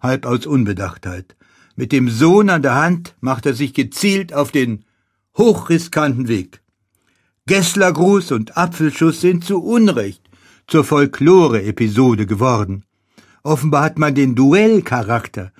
halb 0.00 0.26
aus 0.26 0.46
Unbedachtheit. 0.46 1.36
Mit 1.76 1.92
dem 1.92 2.10
Sohn 2.10 2.50
an 2.50 2.62
der 2.62 2.74
Hand 2.74 3.14
macht 3.20 3.46
er 3.46 3.54
sich 3.54 3.72
gezielt 3.72 4.34
auf 4.34 4.50
den 4.50 4.84
hochriskanten 5.36 6.28
Weg. 6.28 6.60
Gesslergruß 7.46 8.32
und 8.32 8.56
Apfelschuss 8.56 9.20
sind 9.20 9.44
zu 9.44 9.62
Unrecht 9.62 10.22
zur 10.66 10.84
Folklore-Episode 10.84 12.26
geworden. 12.26 12.84
Offenbar 13.42 13.84
hat 13.84 13.98
man 13.98 14.14
den 14.14 14.34
Duellcharakter, 14.34 15.52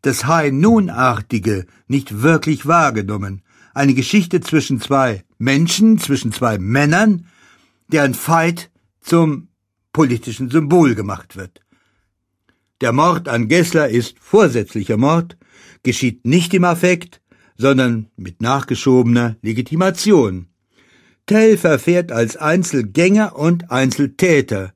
das 0.00 0.26
High-Noon-artige, 0.26 1.66
nicht 1.86 2.22
wirklich 2.22 2.66
wahrgenommen. 2.66 3.42
Eine 3.74 3.94
Geschichte 3.94 4.40
zwischen 4.40 4.80
zwei 4.80 5.24
Menschen, 5.38 5.98
zwischen 5.98 6.32
zwei 6.32 6.58
Männern, 6.58 7.26
deren 7.88 8.14
Fight 8.14 8.70
zum 9.04 9.48
politischen 9.92 10.50
Symbol 10.50 10.94
gemacht 10.94 11.36
wird. 11.36 11.60
Der 12.80 12.92
Mord 12.92 13.28
an 13.28 13.48
Gessler 13.48 13.88
ist 13.88 14.16
vorsätzlicher 14.18 14.96
Mord, 14.96 15.36
geschieht 15.82 16.26
nicht 16.26 16.52
im 16.54 16.64
Affekt, 16.64 17.20
sondern 17.56 18.08
mit 18.16 18.42
nachgeschobener 18.42 19.36
Legitimation. 19.42 20.48
Tell 21.26 21.56
verfährt 21.56 22.10
als 22.10 22.36
Einzelgänger 22.36 23.36
und 23.36 23.70
Einzeltäter. 23.70 24.74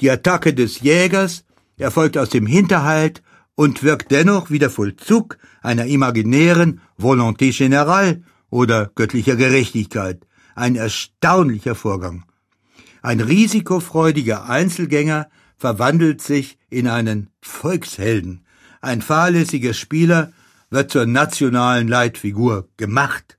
Die 0.00 0.10
Attacke 0.10 0.52
des 0.52 0.80
Jägers 0.80 1.44
erfolgt 1.78 2.18
aus 2.18 2.30
dem 2.30 2.46
Hinterhalt 2.46 3.22
und 3.54 3.82
wirkt 3.82 4.10
dennoch 4.10 4.50
wie 4.50 4.58
der 4.58 4.70
Vollzug 4.70 5.38
einer 5.62 5.86
imaginären 5.86 6.80
Volonté 6.98 7.52
générale 7.52 8.22
oder 8.50 8.90
göttlicher 8.94 9.36
Gerechtigkeit. 9.36 10.26
Ein 10.54 10.76
erstaunlicher 10.76 11.74
Vorgang. 11.74 12.24
Ein 13.06 13.20
risikofreudiger 13.20 14.48
Einzelgänger 14.48 15.28
verwandelt 15.56 16.20
sich 16.20 16.58
in 16.70 16.88
einen 16.88 17.30
Volkshelden. 17.40 18.44
Ein 18.80 19.00
fahrlässiger 19.00 19.74
Spieler 19.74 20.32
wird 20.70 20.90
zur 20.90 21.06
nationalen 21.06 21.86
Leitfigur 21.86 22.66
gemacht. 22.76 23.38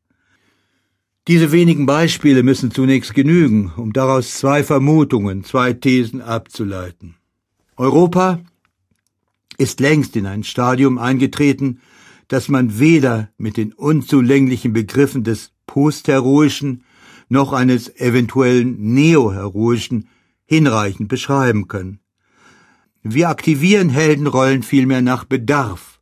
Diese 1.27 1.51
wenigen 1.51 1.85
Beispiele 1.85 2.43
müssen 2.43 2.71
zunächst 2.71 3.13
genügen, 3.13 3.73
um 3.75 3.91
daraus 3.91 4.35
zwei 4.35 4.63
Vermutungen, 4.63 5.43
zwei 5.43 5.73
Thesen 5.73 6.21
abzuleiten. 6.21 7.15
Europa 7.75 8.39
ist 9.57 9.81
längst 9.81 10.15
in 10.15 10.27
ein 10.27 10.45
Stadium 10.45 10.97
eingetreten, 10.97 11.81
das 12.29 12.47
man 12.47 12.79
weder 12.79 13.31
mit 13.37 13.57
den 13.57 13.73
unzulänglichen 13.73 14.71
Begriffen 14.71 15.25
des 15.25 15.51
Postheroischen 15.65 16.85
noch 17.29 17.53
eines 17.53 17.95
eventuellen 17.99 18.93
Neoheroischen 18.93 20.07
hinreichend 20.45 21.09
beschreiben 21.09 21.67
kann. 21.67 21.99
Wir 23.03 23.29
aktivieren 23.29 23.89
Heldenrollen 23.89 24.63
vielmehr 24.63 25.01
nach 25.01 25.23
Bedarf 25.23 25.99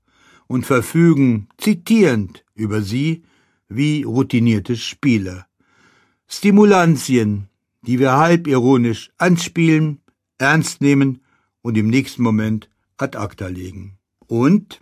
und 0.48 0.66
verfügen 0.66 1.48
zitierend 1.58 2.44
über 2.54 2.82
sie 2.82 3.24
wie 3.68 4.04
routinierte 4.04 4.76
Spieler. 4.76 5.48
Stimulantien, 6.28 7.50
die 7.82 8.00
wir 8.00 8.18
halbironisch 8.18 9.12
anspielen, 9.18 10.02
ernst 10.38 10.82
nehmen 10.82 11.22
und 11.62 11.78
im 11.78 11.88
nächsten 11.88 12.24
Moment 12.24 12.70
ad 12.98 13.18
acta 13.18 13.48
legen. 13.48 13.98
Und 14.28 14.82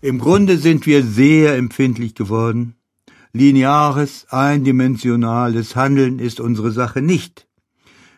im 0.00 0.18
Grunde 0.18 0.56
sind 0.56 0.86
wir 0.86 1.04
sehr 1.04 1.56
empfindlich 1.56 2.14
geworden. 2.14 2.76
Lineares, 3.32 4.26
eindimensionales 4.30 5.76
Handeln 5.76 6.18
ist 6.18 6.40
unsere 6.40 6.72
Sache 6.72 7.00
nicht. 7.00 7.46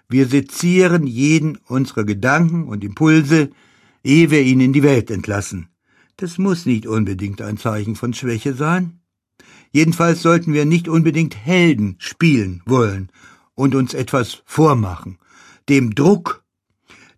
Wir 0.09 0.27
sezieren 0.27 1.07
jeden 1.07 1.57
unserer 1.67 2.05
Gedanken 2.05 2.65
und 2.65 2.83
Impulse, 2.83 3.51
ehe 4.03 4.31
wir 4.31 4.41
ihn 4.41 4.61
in 4.61 4.73
die 4.73 4.83
Welt 4.83 5.11
entlassen. 5.11 5.69
Das 6.17 6.39
muss 6.39 6.65
nicht 6.65 6.87
unbedingt 6.87 7.43
ein 7.43 7.59
Zeichen 7.59 7.95
von 7.95 8.15
Schwäche 8.15 8.55
sein. 8.55 9.01
Jedenfalls 9.71 10.23
sollten 10.23 10.55
wir 10.55 10.65
nicht 10.65 10.89
unbedingt 10.89 11.37
Helden 11.37 11.97
spielen 11.99 12.63
wollen 12.65 13.11
und 13.55 13.75
uns 13.75 13.93
etwas 13.93 14.43
vormachen. 14.47 15.19
Dem 15.69 15.95
Druck, 15.95 16.43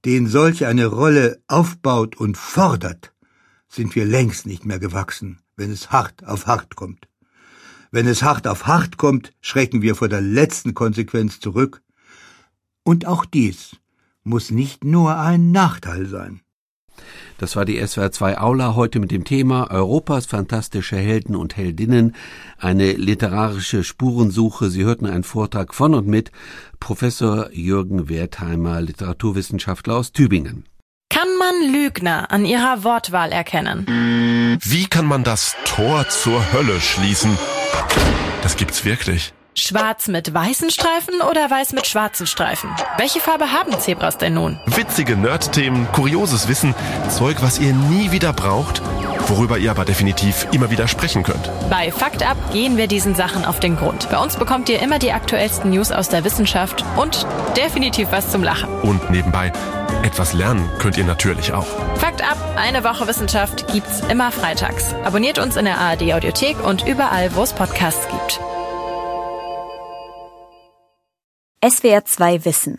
den 0.04 0.26
solch 0.26 0.66
eine 0.66 0.86
Rolle 0.86 1.42
aufbaut 1.46 2.16
und 2.16 2.36
fordert, 2.36 3.12
sind 3.68 3.94
wir 3.94 4.04
längst 4.04 4.46
nicht 4.46 4.64
mehr 4.64 4.78
gewachsen, 4.78 5.38
wenn 5.56 5.70
es 5.70 5.92
hart 5.92 6.26
auf 6.26 6.46
hart 6.46 6.76
kommt. 6.76 7.08
Wenn 7.94 8.08
es 8.08 8.24
hart 8.24 8.48
auf 8.48 8.66
hart 8.66 8.96
kommt, 8.96 9.32
schrecken 9.40 9.80
wir 9.80 9.94
vor 9.94 10.08
der 10.08 10.20
letzten 10.20 10.74
Konsequenz 10.74 11.38
zurück 11.38 11.80
und 12.82 13.06
auch 13.06 13.24
dies 13.24 13.76
muss 14.24 14.50
nicht 14.50 14.82
nur 14.82 15.16
ein 15.16 15.52
Nachteil 15.52 16.06
sein. 16.06 16.40
Das 17.38 17.54
war 17.54 17.64
die 17.64 17.78
SWR 17.86 18.10
2 18.10 18.38
Aula 18.38 18.74
heute 18.74 18.98
mit 18.98 19.12
dem 19.12 19.22
Thema 19.22 19.70
Europas 19.70 20.26
fantastische 20.26 20.96
Helden 20.96 21.36
und 21.36 21.56
Heldinnen, 21.56 22.16
eine 22.58 22.94
literarische 22.94 23.84
Spurensuche. 23.84 24.70
Sie 24.70 24.82
hörten 24.82 25.06
einen 25.06 25.22
Vortrag 25.22 25.72
von 25.72 25.94
und 25.94 26.08
mit 26.08 26.32
Professor 26.80 27.52
Jürgen 27.52 28.08
Wertheimer, 28.08 28.80
Literaturwissenschaftler 28.80 29.94
aus 29.94 30.10
Tübingen. 30.10 30.64
Kann 31.10 31.28
man 31.38 31.72
Lügner 31.72 32.32
an 32.32 32.44
ihrer 32.44 32.82
Wortwahl 32.82 33.30
erkennen? 33.30 33.86
Wie 34.60 34.86
kann 34.86 35.06
man 35.06 35.24
das 35.24 35.56
Tor 35.64 36.08
zur 36.08 36.52
Hölle 36.52 36.80
schließen? 36.80 37.36
Das 38.42 38.56
gibt's 38.56 38.84
wirklich. 38.84 39.32
Schwarz 39.54 40.08
mit 40.08 40.32
weißen 40.34 40.70
Streifen 40.70 41.20
oder 41.30 41.50
weiß 41.50 41.72
mit 41.72 41.86
schwarzen 41.86 42.26
Streifen? 42.26 42.70
Welche 42.98 43.20
Farbe 43.20 43.52
haben 43.52 43.78
Zebras 43.78 44.18
denn 44.18 44.34
nun? 44.34 44.58
Witzige 44.66 45.16
Nerd-Themen, 45.16 45.86
kurioses 45.92 46.48
Wissen, 46.48 46.74
Zeug, 47.08 47.36
was 47.40 47.58
ihr 47.58 47.72
nie 47.72 48.10
wieder 48.10 48.32
braucht 48.32 48.82
worüber 49.28 49.58
ihr 49.58 49.70
aber 49.70 49.84
definitiv 49.84 50.46
immer 50.52 50.70
wieder 50.70 50.88
sprechen 50.88 51.22
könnt. 51.22 51.50
Bei 51.70 51.90
Fakt 51.90 52.22
Up 52.28 52.36
gehen 52.52 52.76
wir 52.76 52.86
diesen 52.86 53.14
Sachen 53.14 53.44
auf 53.44 53.60
den 53.60 53.76
Grund. 53.76 54.08
Bei 54.10 54.18
uns 54.18 54.36
bekommt 54.36 54.68
ihr 54.68 54.80
immer 54.80 54.98
die 54.98 55.12
aktuellsten 55.12 55.70
News 55.70 55.92
aus 55.92 56.08
der 56.08 56.24
Wissenschaft 56.24 56.84
und 56.96 57.26
definitiv 57.56 58.08
was 58.10 58.30
zum 58.30 58.42
Lachen. 58.42 58.68
Und 58.82 59.10
nebenbei, 59.10 59.52
etwas 60.02 60.32
lernen 60.32 60.70
könnt 60.78 60.98
ihr 60.98 61.04
natürlich 61.04 61.52
auch. 61.52 61.66
Fakt 61.96 62.22
Up, 62.22 62.38
eine 62.56 62.84
Woche 62.84 63.06
Wissenschaft 63.06 63.72
gibt's 63.72 64.00
immer 64.08 64.30
freitags. 64.30 64.94
Abonniert 65.04 65.38
uns 65.38 65.56
in 65.56 65.64
der 65.64 65.78
ARD 65.78 66.12
Audiothek 66.12 66.62
und 66.64 66.86
überall, 66.86 67.34
wo 67.34 67.42
es 67.42 67.52
Podcasts 67.52 68.06
gibt. 68.08 68.40
SWR 71.66 72.04
2 72.04 72.44
Wissen. 72.44 72.78